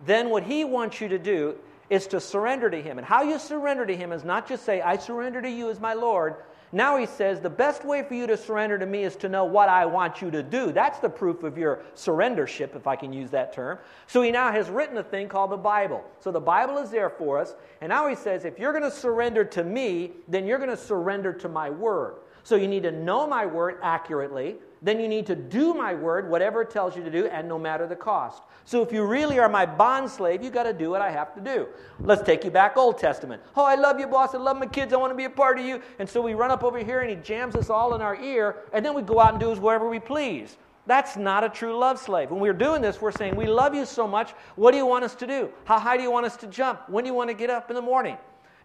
then 0.05 0.29
what 0.29 0.43
He 0.43 0.63
wants 0.63 1.01
you 1.01 1.09
to 1.09 1.19
do 1.19 1.57
is 1.89 2.07
to 2.07 2.21
surrender 2.21 2.69
to 2.69 2.81
Him. 2.81 2.97
And 2.97 3.05
how 3.05 3.23
you 3.23 3.39
surrender 3.39 3.85
to 3.85 3.93
Him 3.97 4.13
is 4.13 4.23
not 4.23 4.47
just 4.47 4.63
say, 4.63 4.79
I 4.79 4.95
surrender 4.95 5.41
to 5.41 5.49
you 5.49 5.69
as 5.69 5.81
my 5.81 5.95
Lord, 5.95 6.37
now 6.71 6.97
he 6.97 7.05
says, 7.05 7.39
the 7.39 7.49
best 7.49 7.85
way 7.85 8.03
for 8.03 8.13
you 8.13 8.27
to 8.27 8.35
surrender 8.35 8.77
to 8.77 8.85
me 8.85 9.03
is 9.03 9.15
to 9.17 9.29
know 9.29 9.45
what 9.45 9.69
I 9.69 9.85
want 9.85 10.21
you 10.21 10.29
to 10.31 10.43
do. 10.43 10.71
That's 10.73 10.99
the 10.99 11.09
proof 11.09 11.43
of 11.43 11.57
your 11.57 11.79
surrendership, 11.95 12.75
if 12.75 12.87
I 12.87 12.95
can 12.95 13.13
use 13.13 13.29
that 13.31 13.53
term. 13.53 13.79
So 14.07 14.21
he 14.21 14.31
now 14.31 14.51
has 14.51 14.69
written 14.69 14.97
a 14.97 15.03
thing 15.03 15.29
called 15.29 15.51
the 15.51 15.57
Bible. 15.57 16.03
So 16.19 16.31
the 16.31 16.41
Bible 16.41 16.77
is 16.79 16.89
there 16.89 17.09
for 17.09 17.39
us. 17.39 17.55
And 17.79 17.89
now 17.89 18.07
he 18.07 18.15
says, 18.15 18.43
if 18.43 18.59
you're 18.59 18.73
going 18.73 18.83
to 18.83 18.91
surrender 18.91 19.45
to 19.45 19.63
me, 19.63 20.11
then 20.27 20.45
you're 20.45 20.57
going 20.57 20.69
to 20.69 20.77
surrender 20.77 21.31
to 21.33 21.47
my 21.47 21.69
word. 21.69 22.15
So 22.47 22.55
you 22.55 22.69
need 22.69 22.83
to 22.83 22.93
know 22.93 23.27
my 23.27 23.45
word 23.45 23.77
accurately. 23.83 24.55
Then 24.81 25.01
you 25.01 25.09
need 25.09 25.25
to 25.25 25.35
do 25.35 25.73
my 25.73 25.93
word, 25.93 26.29
whatever 26.29 26.61
it 26.61 26.69
tells 26.69 26.95
you 26.95 27.03
to 27.03 27.11
do, 27.11 27.25
and 27.25 27.45
no 27.45 27.59
matter 27.59 27.85
the 27.85 27.95
cost. 27.97 28.41
So 28.63 28.81
if 28.81 28.93
you 28.93 29.03
really 29.03 29.37
are 29.37 29.49
my 29.49 29.65
bond 29.65 30.09
slave, 30.09 30.41
you 30.41 30.49
got 30.49 30.63
to 30.63 30.71
do 30.71 30.89
what 30.89 31.01
I 31.01 31.11
have 31.11 31.35
to 31.35 31.41
do. 31.41 31.67
Let's 31.99 32.21
take 32.21 32.45
you 32.45 32.49
back 32.49 32.77
Old 32.77 32.97
Testament. 32.97 33.41
Oh, 33.57 33.65
I 33.65 33.75
love 33.75 33.99
you, 33.99 34.07
boss. 34.07 34.33
I 34.33 34.37
love 34.37 34.55
my 34.55 34.65
kids. 34.65 34.93
I 34.93 34.95
want 34.95 35.11
to 35.11 35.15
be 35.17 35.25
a 35.25 35.29
part 35.29 35.59
of 35.59 35.65
you. 35.65 35.81
And 35.99 36.07
so 36.07 36.21
we 36.21 36.35
run 36.35 36.49
up 36.49 36.63
over 36.63 36.79
here 36.79 37.01
and 37.01 37.09
he 37.09 37.17
jams 37.17 37.53
us 37.53 37.69
all 37.69 37.95
in 37.95 38.01
our 38.01 38.15
ear, 38.15 38.55
and 38.71 38.85
then 38.85 38.93
we 38.93 39.01
go 39.01 39.19
out 39.19 39.31
and 39.31 39.41
do 39.41 39.53
whatever 39.59 39.89
we 39.89 39.99
please. 39.99 40.55
That's 40.85 41.17
not 41.17 41.43
a 41.43 41.49
true 41.49 41.77
love 41.77 41.99
slave. 41.99 42.31
When 42.31 42.39
we're 42.39 42.53
doing 42.53 42.81
this, 42.81 43.01
we're 43.01 43.11
saying, 43.11 43.35
We 43.35 43.47
love 43.47 43.75
you 43.75 43.83
so 43.83 44.07
much. 44.07 44.31
What 44.55 44.71
do 44.71 44.77
you 44.77 44.85
want 44.85 45.03
us 45.03 45.15
to 45.15 45.27
do? 45.27 45.49
How 45.65 45.79
high 45.79 45.97
do 45.97 46.03
you 46.03 46.11
want 46.11 46.25
us 46.25 46.37
to 46.37 46.47
jump? 46.47 46.87
When 46.87 47.03
do 47.03 47.09
you 47.09 47.13
want 47.13 47.29
to 47.29 47.33
get 47.33 47.49
up 47.49 47.69
in 47.69 47.75
the 47.75 47.81
morning? 47.81 48.15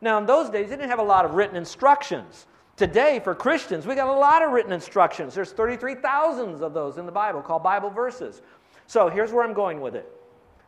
Now, 0.01 0.19
in 0.19 0.27
those 0.27 0.51
days, 0.51 0.71
they 0.71 0.77
didn't 0.77 0.91
have 0.91 1.01
a 1.01 1.03
lot 1.03 1.25
of 1.25 1.35
written 1.35 1.57
instructions. 1.57 2.47
Today, 2.83 3.21
for 3.23 3.33
Christians, 3.33 3.87
we 3.87 3.95
got 3.95 4.09
a 4.09 4.13
lot 4.13 4.43
of 4.43 4.51
written 4.51 4.73
instructions. 4.73 5.37
There's 5.37 5.53
33,000 5.53 6.65
of 6.65 6.75
those 6.75 6.99
in 6.99 7.07
the 7.07 7.13
Bible 7.13 7.41
called 7.41 7.63
Bible 7.63 7.91
verses. 7.91 8.43
So 8.89 9.09
here's 9.09 9.31
where 9.31 9.45
I'm 9.45 9.55
going 9.55 9.81
with 9.81 9.95
it. 9.95 10.11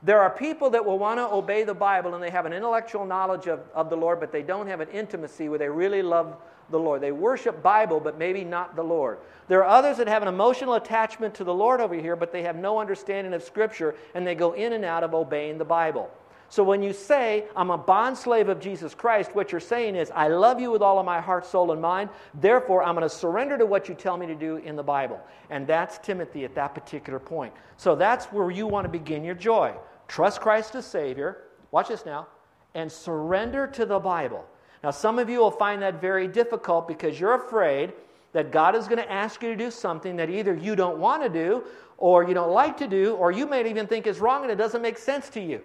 There 0.01 0.21
are 0.21 0.31
people 0.31 0.71
that 0.71 0.85
will 0.85 0.97
want 0.97 1.19
to 1.19 1.29
obey 1.29 1.65
the 1.65 1.75
Bible 1.75 2.15
and 2.15 2.23
they 2.23 2.31
have 2.31 2.47
an 2.47 2.53
intellectual 2.53 3.05
knowledge 3.05 3.49
of, 3.49 3.63
of 3.75 3.91
the 3.91 3.97
Lord, 3.97 4.21
but 4.21 4.31
they 4.31 4.43
don't 4.43 4.69
have 4.69 4.79
an 4.79 4.91
intimacy 4.91 5.49
where 5.49 5.59
they 5.59 5.69
really 5.69 6.03
love 6.03 6.37
the 6.71 6.79
Lord. 6.79 7.01
They 7.01 7.11
worship 7.11 7.65
Bible, 7.65 7.99
but 7.99 8.17
maybe 8.17 8.45
not 8.45 8.77
the 8.77 8.85
Lord. 8.85 9.19
There 9.49 9.65
are 9.65 9.77
others 9.77 9.97
that 9.97 10.07
have 10.07 10.23
an 10.23 10.29
emotional 10.29 10.75
attachment 10.75 11.35
to 11.35 11.43
the 11.43 11.53
Lord 11.53 11.81
over 11.81 11.97
here, 11.97 12.15
but 12.15 12.31
they 12.31 12.43
have 12.43 12.55
no 12.55 12.79
understanding 12.79 13.35
of 13.35 13.43
Scripture 13.43 13.97
and 14.15 14.25
they 14.25 14.37
go 14.37 14.53
in 14.53 14.73
and 14.73 14.85
out 14.85 15.03
of 15.03 15.15
obeying 15.15 15.59
the 15.59 15.65
Bible. 15.65 16.13
So 16.55 16.63
when 16.63 16.85
you 16.85 16.93
say, 16.93 17.47
I'm 17.57 17.71
a 17.71 17.77
bond 17.77 18.17
slave 18.17 18.49
of 18.49 18.61
Jesus 18.61 18.95
Christ, 18.95 19.35
what 19.35 19.51
you're 19.51 19.61
saying 19.61 19.97
is, 19.97 20.13
I 20.15 20.29
love 20.29 20.61
you 20.61 20.71
with 20.71 20.83
all 20.83 21.01
of 21.01 21.05
my 21.05 21.21
heart, 21.21 21.45
soul, 21.45 21.73
and 21.73 21.83
mind. 21.83 22.11
Therefore, 22.33 22.85
I'm 22.85 22.95
going 22.95 23.03
to 23.03 23.13
surrender 23.13 23.59
to 23.59 23.67
what 23.67 23.89
you 23.89 23.97
tell 23.97 24.17
me 24.17 24.29
to 24.29 24.37
do 24.37 24.59
in 24.59 24.77
the 24.77 24.83
Bible. 24.85 25.21
And 25.51 25.67
that's 25.67 25.99
Timothy 25.99 26.45
at 26.45 26.55
that 26.55 26.73
particular 26.73 27.19
point. 27.19 27.53
So 27.77 27.97
that's 27.97 28.27
where 28.27 28.53
you 28.53 28.69
want 28.69 28.85
to 28.85 28.89
begin 28.89 29.25
your 29.25 29.35
joy. 29.35 29.75
Trust 30.07 30.41
Christ 30.41 30.77
as 30.77 30.87
Savior. 30.87 31.39
Watch 31.73 31.89
this 31.89 32.07
now. 32.07 32.29
And 32.77 32.93
surrender 32.93 33.67
to 33.67 33.85
the 33.85 33.99
Bible. 33.99 34.45
Now, 34.85 34.93
some 34.93 35.19
of 35.19 35.29
you 35.29 35.41
will 35.41 35.51
find 35.51 35.83
that 35.83 36.01
very 36.01 36.29
difficult 36.29 36.87
because 36.87 37.19
you're 37.19 37.35
afraid 37.35 37.95
that 38.33 38.53
God 38.53 38.77
is 38.77 38.87
going 38.87 39.03
to 39.03 39.11
ask 39.11 39.43
you 39.43 39.49
to 39.49 39.57
do 39.57 39.73
something 39.73 40.15
that 40.15 40.31
either 40.31 40.55
you 40.55 40.77
don't 40.77 40.99
want 40.99 41.25
to 41.25 41.29
do, 41.29 41.65
or 41.99 42.23
you 42.23 42.33
don't 42.35 42.53
like 42.53 42.77
to 42.77 42.87
do, 42.87 43.17
or 43.17 43.33
you 43.33 43.45
may 43.45 43.69
even 43.69 43.89
think 43.89 44.07
is 44.07 44.21
wrong 44.21 44.43
and 44.43 44.53
it 44.53 44.57
doesn't 44.57 44.83
make 44.83 44.99
sense 44.99 45.29
to 45.31 45.41
you. 45.41 45.61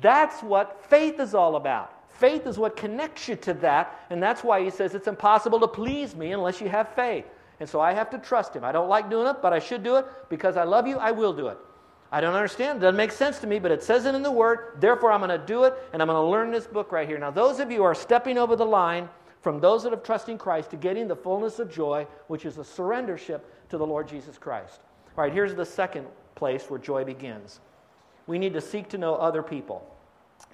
That's 0.00 0.42
what 0.42 0.84
faith 0.88 1.20
is 1.20 1.34
all 1.34 1.56
about. 1.56 1.92
Faith 2.08 2.46
is 2.46 2.58
what 2.58 2.76
connects 2.76 3.28
you 3.28 3.36
to 3.36 3.54
that, 3.54 4.00
and 4.10 4.22
that's 4.22 4.44
why 4.44 4.62
he 4.62 4.70
says 4.70 4.94
it's 4.94 5.08
impossible 5.08 5.60
to 5.60 5.68
please 5.68 6.14
me 6.14 6.32
unless 6.32 6.60
you 6.60 6.68
have 6.68 6.88
faith. 6.94 7.24
And 7.60 7.68
so 7.68 7.80
I 7.80 7.92
have 7.92 8.10
to 8.10 8.18
trust 8.18 8.54
him. 8.54 8.64
I 8.64 8.72
don't 8.72 8.88
like 8.88 9.10
doing 9.10 9.26
it, 9.26 9.36
but 9.42 9.52
I 9.52 9.58
should 9.58 9.82
do 9.82 9.96
it 9.96 10.06
because 10.28 10.56
I 10.56 10.64
love 10.64 10.86
you, 10.86 10.98
I 10.98 11.10
will 11.10 11.32
do 11.32 11.48
it. 11.48 11.58
I 12.10 12.20
don't 12.20 12.34
understand. 12.34 12.78
It 12.78 12.80
doesn't 12.82 12.96
make 12.96 13.12
sense 13.12 13.38
to 13.38 13.46
me, 13.46 13.58
but 13.58 13.70
it 13.70 13.82
says 13.82 14.04
it 14.04 14.14
in 14.14 14.22
the 14.22 14.30
Word. 14.30 14.76
Therefore, 14.80 15.12
I'm 15.12 15.20
going 15.20 15.30
to 15.30 15.46
do 15.46 15.64
it, 15.64 15.74
and 15.92 16.02
I'm 16.02 16.08
going 16.08 16.22
to 16.22 16.30
learn 16.30 16.50
this 16.50 16.66
book 16.66 16.92
right 16.92 17.08
here. 17.08 17.18
Now, 17.18 17.30
those 17.30 17.58
of 17.58 17.70
you 17.70 17.78
who 17.78 17.84
are 17.84 17.94
stepping 17.94 18.36
over 18.36 18.54
the 18.54 18.66
line 18.66 19.08
from 19.40 19.60
those 19.60 19.82
that 19.82 19.92
have 19.92 20.02
trusting 20.02 20.38
Christ 20.38 20.70
to 20.70 20.76
getting 20.76 21.08
the 21.08 21.16
fullness 21.16 21.58
of 21.58 21.70
joy, 21.70 22.06
which 22.28 22.44
is 22.44 22.58
a 22.58 22.62
surrendership 22.62 23.40
to 23.70 23.78
the 23.78 23.86
Lord 23.86 24.06
Jesus 24.06 24.38
Christ. 24.38 24.80
All 25.16 25.24
right, 25.24 25.32
here's 25.32 25.54
the 25.54 25.64
second 25.64 26.06
place 26.34 26.68
where 26.68 26.78
joy 26.78 27.04
begins 27.04 27.60
we 28.32 28.38
need 28.38 28.54
to 28.54 28.62
seek 28.62 28.88
to 28.88 28.96
know 28.96 29.14
other 29.16 29.42
people 29.42 29.86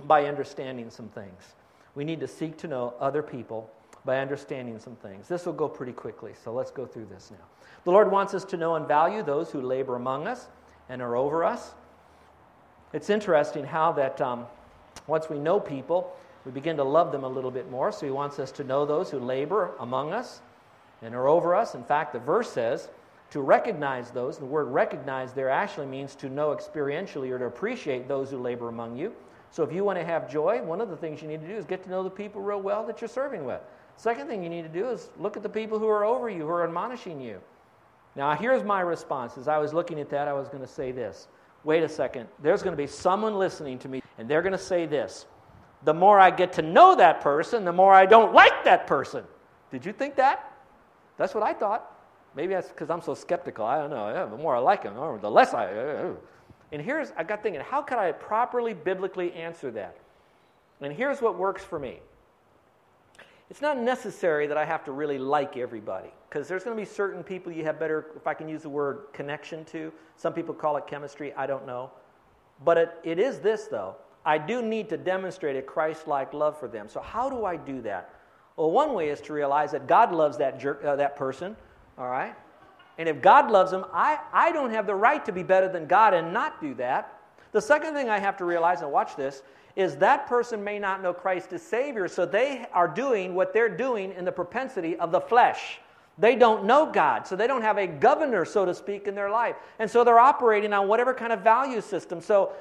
by 0.09 0.25
understanding 0.25 0.91
some 0.91 1.09
things. 1.11 1.55
We 1.95 2.03
need 2.03 2.19
to 2.19 2.27
seek 2.27 2.59
to 2.59 2.67
know 2.67 2.95
other 2.99 3.23
people 3.23 3.71
by 4.05 4.19
understanding 4.19 4.81
some 4.81 4.97
things. 4.97 5.29
This 5.29 5.47
will 5.47 5.53
go 5.53 5.69
pretty 5.69 5.93
quickly, 5.93 6.33
so 6.43 6.53
let's 6.53 6.73
go 6.73 6.87
through 6.87 7.05
this 7.05 7.31
now. 7.31 7.45
The 7.85 7.93
Lord 7.93 8.11
wants 8.11 8.35
us 8.35 8.45
to 8.47 8.57
know 8.57 8.75
and 8.75 8.89
value 8.89 9.23
those 9.23 9.53
who 9.53 9.61
labor 9.61 9.95
among 9.95 10.27
us 10.27 10.49
and 10.89 11.01
are 11.01 11.15
over 11.15 11.45
us. 11.45 11.71
It's 12.93 13.11
interesting 13.11 13.63
how 13.63 13.93
that 13.93 14.21
um, 14.21 14.49
once 15.07 15.31
we 15.31 15.39
know 15.39 15.61
people, 15.61 16.17
we 16.45 16.51
begin 16.51 16.77
to 16.79 16.85
love 16.85 17.13
them 17.13 17.23
a 17.23 17.29
little 17.29 17.53
bit 17.53 17.71
more. 17.71 17.93
So 17.93 18.07
He 18.07 18.11
wants 18.11 18.41
us 18.41 18.51
to 18.53 18.65
know 18.65 18.87
those 18.87 19.09
who 19.09 19.21
labor 19.21 19.71
among 19.79 20.13
us 20.13 20.41
and 21.01 21.15
are 21.15 21.29
over 21.29 21.55
us. 21.55 21.77
In 21.77 21.85
fact, 21.85 22.13
the 22.13 22.19
verse 22.19 22.51
says, 22.51 22.89
to 23.31 23.41
recognize 23.41 24.11
those, 24.11 24.39
the 24.39 24.45
word 24.45 24.65
recognize 24.65 25.33
there 25.33 25.51
actually 25.51 25.87
means 25.87 26.15
to 26.17 26.29
know 26.29 26.55
experientially 26.55 27.31
or 27.31 27.39
to 27.39 27.45
appreciate 27.45 28.09
those 28.09 28.31
who 28.31 28.39
labor 28.39 28.69
among 28.69 28.97
you. 28.97 29.13
So 29.51 29.63
if 29.63 29.73
you 29.73 29.85
want 29.85 29.99
to 29.99 30.05
have 30.05 30.31
joy, 30.31 30.63
one 30.63 30.81
of 30.81 30.89
the 30.89 30.97
things 30.97 31.23
you 31.23 31.29
need 31.29 31.41
to 31.41 31.47
do 31.47 31.55
is 31.55 31.65
get 31.65 31.83
to 31.85 31.91
know 31.91 32.03
the 32.03 32.11
people 32.11 32.41
real 32.41 32.61
well 32.61 32.87
that 32.87 33.01
you're 33.01 33.09
serving 33.09 33.45
with. 33.45 33.61
Second 33.97 34.29
thing 34.29 34.43
you 34.43 34.49
need 34.49 34.63
to 34.63 34.69
do 34.69 34.89
is 34.89 35.11
look 35.19 35.37
at 35.37 35.43
the 35.43 35.49
people 35.49 35.79
who 35.79 35.89
are 35.89 36.05
over 36.05 36.31
you, 36.31 36.43
who 36.43 36.49
are 36.49 36.65
admonishing 36.65 37.21
you. 37.21 37.41
Now, 38.17 38.35
here's 38.35 38.63
my 38.63 38.81
response. 38.81 39.37
As 39.37 39.49
I 39.49 39.59
was 39.59 39.75
looking 39.75 40.01
at 40.01 40.11
that, 40.11 40.29
I 40.29 40.33
was 40.33 40.49
going 40.49 40.63
to 40.63 40.69
say 40.69 40.93
this. 40.93 41.29
Wait 41.65 41.83
a 41.83 41.89
second. 41.89 42.29
There's 42.43 42.63
going 42.63 42.73
to 42.73 42.83
be 42.83 42.87
someone 42.87 43.39
listening 43.39 43.79
to 43.81 43.89
me, 43.89 44.03
and 44.19 44.29
they're 44.29 44.43
going 44.43 44.53
to 44.53 44.59
say 44.59 44.87
this. 44.87 45.27
The 45.85 45.95
more 45.95 46.19
I 46.19 46.31
get 46.31 46.53
to 46.55 46.63
know 46.63 46.97
that 46.97 47.21
person, 47.21 47.65
the 47.65 47.73
more 47.73 47.93
I 47.93 48.07
don't 48.07 48.33
like 48.33 48.65
that 48.65 48.87
person. 48.87 49.25
Did 49.71 49.85
you 49.85 49.93
think 49.93 50.17
that? 50.17 50.53
That's 51.17 51.35
what 51.35 51.43
I 51.43 51.53
thought. 51.53 51.98
Maybe 52.35 52.55
that's 52.55 52.69
because 52.69 52.91
I'm 52.91 53.01
so 53.01 53.15
skeptical. 53.15 53.65
I 53.65 53.79
don't 53.79 53.91
know. 53.91 54.09
Yeah, 54.09 54.27
the 54.27 54.37
more 54.37 54.55
I 54.55 54.59
like 54.59 54.83
him, 54.85 54.95
the 55.21 55.31
less 55.31 55.55
I. 55.55 55.67
Uh, 55.67 56.13
and 56.71 56.83
here's, 56.83 57.13
I 57.17 57.25
got 57.25 57.43
thinking, 57.43 57.63
how 57.63 57.83
can 57.83 57.99
I 57.99 58.13
properly 58.13 58.75
biblically 58.75 59.33
answer 59.33 59.71
that? 59.73 59.97
And 60.81 60.93
here's 60.93 61.21
what 61.21 61.39
works 61.39 61.65
for 61.65 61.79
me. 61.79 62.01
It's 63.51 63.63
not 63.63 63.79
necessary 63.79 64.47
that 64.47 64.59
I 64.59 64.65
have 64.65 64.85
to 64.85 64.93
really 64.93 65.19
like 65.19 65.57
everybody, 65.57 66.11
because 66.29 66.49
there's 66.49 66.65
going 66.65 66.77
to 66.77 66.81
be 66.81 66.87
certain 66.87 67.23
people 67.23 67.51
you 67.51 67.65
have 67.65 67.81
better, 67.81 68.07
if 68.15 68.27
I 68.27 68.35
can 68.35 68.49
use 68.49 68.63
the 68.63 68.69
word 68.69 69.07
connection 69.15 69.65
to. 69.67 69.91
Some 70.17 70.35
people 70.35 70.55
call 70.55 70.77
it 70.77 70.87
chemistry, 70.87 71.33
I 71.33 71.47
don't 71.47 71.67
know. 71.67 71.91
But 72.63 72.77
it, 72.77 72.95
it 73.05 73.19
is 73.19 73.39
this, 73.39 73.65
though. 73.65 73.97
I 74.27 74.37
do 74.37 74.61
need 74.61 74.91
to 74.91 74.99
demonstrate 74.99 75.57
a 75.57 75.63
Christ 75.63 76.07
like 76.07 76.35
love 76.35 76.61
for 76.61 76.69
them. 76.69 76.89
So, 76.89 77.01
how 77.01 77.31
do 77.31 77.47
I 77.47 77.57
do 77.57 77.81
that? 77.83 78.15
Well, 78.57 78.71
one 78.71 78.93
way 78.93 79.09
is 79.09 79.23
to 79.23 79.33
realize 79.33 79.71
that 79.71 79.87
God 79.87 80.13
loves 80.13 80.37
that, 80.39 80.61
jerk, 80.61 80.85
uh, 80.85 80.97
that 80.97 81.17
person 81.17 81.57
all 81.99 82.09
right? 82.09 82.35
And 82.99 83.09
if 83.09 83.23
God 83.23 83.51
loves 83.51 83.71
them, 83.71 83.85
I, 83.93 84.19
I 84.33 84.51
don't 84.53 84.71
have 84.71 84.87
the 84.87 84.95
right 84.95 85.25
to 85.25 85.33
be 85.33 85.43
better 85.43 85.69
than 85.69 85.87
God 85.87 86.15
and 86.15 86.33
not 86.33 86.61
do 86.61 86.75
that. 86.75 87.21
The 87.53 87.61
second 87.61 87.95
thing 87.95 88.09
I 88.09 88.19
have 88.19 88.37
to 88.39 88.45
realize, 88.45 88.83
and 88.83 88.91
watch 88.91 89.17
this, 89.17 89.43
is 89.77 89.97
that 89.97 90.27
person 90.27 90.63
may 90.63 90.79
not 90.79 91.03
know 91.03 91.13
Christ 91.13 91.53
as 91.53 91.63
Savior, 91.63 92.09
so 92.09 92.27
they 92.27 92.67
are 92.73 92.89
doing 92.89 93.35
what 93.35 93.53
they're 93.53 93.69
doing 93.69 94.13
in 94.13 94.25
the 94.25 94.33
propensity 94.33 94.97
of 94.97 95.13
the 95.13 95.21
flesh. 95.21 95.79
They 96.19 96.35
don't 96.35 96.65
know 96.65 96.91
God, 96.91 97.29
so 97.29 97.37
they 97.37 97.47
don't 97.47 97.63
have 97.63 97.79
a 97.79 97.87
governor, 97.87 98.45
so 98.45 98.65
to 98.65 98.75
speak, 98.75 99.07
in 99.07 99.15
their 99.15 99.31
life. 99.31 99.55
And 99.79 99.89
so 99.89 100.03
they're 100.03 100.19
operating 100.19 100.73
on 100.73 100.89
whatever 100.89 101.15
kind 101.15 101.33
of 101.33 101.41
value 101.41 101.81
system. 101.81 102.21
So 102.21 102.53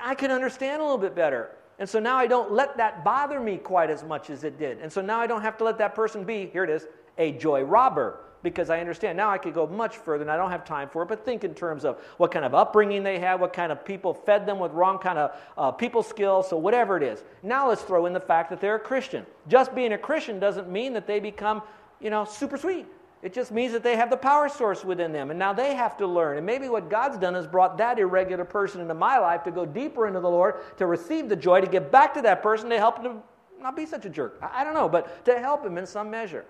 I 0.00 0.14
can 0.14 0.30
understand 0.30 0.80
a 0.80 0.84
little 0.84 0.98
bit 0.98 1.16
better. 1.16 1.50
And 1.80 1.88
so 1.88 1.98
now 1.98 2.16
I 2.16 2.28
don't 2.28 2.52
let 2.52 2.76
that 2.76 3.02
bother 3.04 3.40
me 3.40 3.56
quite 3.56 3.90
as 3.90 4.04
much 4.04 4.30
as 4.30 4.44
it 4.44 4.56
did. 4.56 4.78
And 4.78 4.92
so 4.92 5.00
now 5.00 5.20
I 5.20 5.26
don't 5.26 5.42
have 5.42 5.58
to 5.58 5.64
let 5.64 5.76
that 5.78 5.96
person 5.96 6.22
be, 6.22 6.46
here 6.46 6.62
it 6.62 6.70
is, 6.70 6.86
a 7.18 7.32
joy 7.32 7.62
robber 7.62 8.20
because 8.44 8.70
I 8.70 8.78
understand. 8.78 9.16
Now 9.16 9.30
I 9.30 9.38
could 9.38 9.54
go 9.54 9.66
much 9.66 9.96
further 9.96 10.22
and 10.22 10.30
I 10.30 10.36
don't 10.36 10.50
have 10.50 10.64
time 10.64 10.88
for 10.88 11.02
it, 11.02 11.08
but 11.08 11.24
think 11.24 11.42
in 11.42 11.54
terms 11.54 11.84
of 11.84 11.98
what 12.18 12.30
kind 12.30 12.44
of 12.44 12.54
upbringing 12.54 13.02
they 13.02 13.18
had, 13.18 13.40
what 13.40 13.52
kind 13.52 13.72
of 13.72 13.84
people 13.84 14.14
fed 14.14 14.46
them 14.46 14.60
with 14.60 14.70
wrong 14.70 14.98
kind 14.98 15.18
of 15.18 15.36
uh, 15.58 15.72
people 15.72 16.04
skills, 16.04 16.48
so 16.48 16.56
whatever 16.56 16.96
it 16.96 17.02
is. 17.02 17.24
Now 17.42 17.68
let's 17.68 17.82
throw 17.82 18.06
in 18.06 18.12
the 18.12 18.20
fact 18.20 18.50
that 18.50 18.60
they're 18.60 18.76
a 18.76 18.80
Christian. 18.80 19.26
Just 19.48 19.74
being 19.74 19.94
a 19.94 19.98
Christian 19.98 20.38
doesn't 20.38 20.70
mean 20.70 20.92
that 20.92 21.08
they 21.08 21.18
become, 21.18 21.62
you 22.00 22.10
know, 22.10 22.24
super 22.24 22.56
sweet. 22.56 22.86
It 23.22 23.32
just 23.32 23.50
means 23.50 23.72
that 23.72 23.82
they 23.82 23.96
have 23.96 24.10
the 24.10 24.18
power 24.18 24.50
source 24.50 24.84
within 24.84 25.10
them, 25.10 25.30
and 25.30 25.38
now 25.38 25.54
they 25.54 25.74
have 25.74 25.96
to 25.96 26.06
learn. 26.06 26.36
And 26.36 26.44
maybe 26.44 26.68
what 26.68 26.90
God's 26.90 27.16
done 27.16 27.34
is 27.34 27.46
brought 27.46 27.78
that 27.78 27.98
irregular 27.98 28.44
person 28.44 28.82
into 28.82 28.92
my 28.92 29.16
life 29.16 29.42
to 29.44 29.50
go 29.50 29.64
deeper 29.64 30.06
into 30.06 30.20
the 30.20 30.28
Lord, 30.28 30.56
to 30.76 30.84
receive 30.84 31.30
the 31.30 31.36
joy, 31.36 31.62
to 31.62 31.66
get 31.66 31.90
back 31.90 32.12
to 32.14 32.22
that 32.22 32.42
person, 32.42 32.68
to 32.68 32.78
help 32.78 33.02
him 33.02 33.22
not 33.58 33.76
be 33.76 33.86
such 33.86 34.04
a 34.04 34.10
jerk. 34.10 34.38
I 34.42 34.62
don't 34.62 34.74
know, 34.74 34.90
but 34.90 35.24
to 35.24 35.38
help 35.38 35.64
him 35.64 35.78
in 35.78 35.86
some 35.86 36.10
measure. 36.10 36.44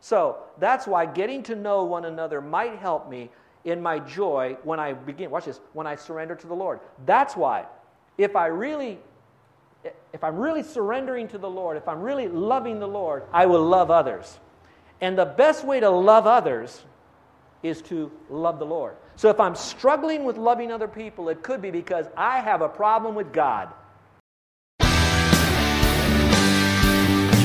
So 0.00 0.38
that's 0.58 0.86
why 0.86 1.06
getting 1.06 1.42
to 1.44 1.54
know 1.54 1.84
one 1.84 2.04
another 2.04 2.40
might 2.40 2.76
help 2.78 3.08
me 3.08 3.30
in 3.64 3.82
my 3.82 3.98
joy 3.98 4.56
when 4.64 4.80
I 4.80 4.94
begin, 4.94 5.30
watch 5.30 5.44
this, 5.44 5.60
when 5.74 5.86
I 5.86 5.96
surrender 5.96 6.34
to 6.34 6.46
the 6.46 6.54
Lord. 6.54 6.80
That's 7.04 7.36
why, 7.36 7.66
if 8.16 8.34
I 8.36 8.46
really 8.46 8.98
if 10.12 10.22
I'm 10.24 10.36
really 10.36 10.62
surrendering 10.62 11.28
to 11.28 11.38
the 11.38 11.48
Lord, 11.48 11.76
if 11.76 11.88
I'm 11.88 12.00
really 12.00 12.28
loving 12.28 12.80
the 12.80 12.88
Lord, 12.88 13.24
I 13.32 13.46
will 13.46 13.64
love 13.64 13.90
others. 13.90 14.38
And 15.00 15.16
the 15.16 15.24
best 15.24 15.64
way 15.64 15.80
to 15.80 15.88
love 15.88 16.26
others 16.26 16.82
is 17.62 17.80
to 17.82 18.10
love 18.28 18.58
the 18.58 18.66
Lord. 18.66 18.96
So 19.16 19.30
if 19.30 19.40
I'm 19.40 19.54
struggling 19.54 20.24
with 20.24 20.36
loving 20.36 20.72
other 20.72 20.88
people, 20.88 21.28
it 21.28 21.42
could 21.42 21.62
be 21.62 21.70
because 21.70 22.06
I 22.16 22.40
have 22.40 22.62
a 22.62 22.68
problem 22.68 23.14
with 23.14 23.32
God. 23.32 23.72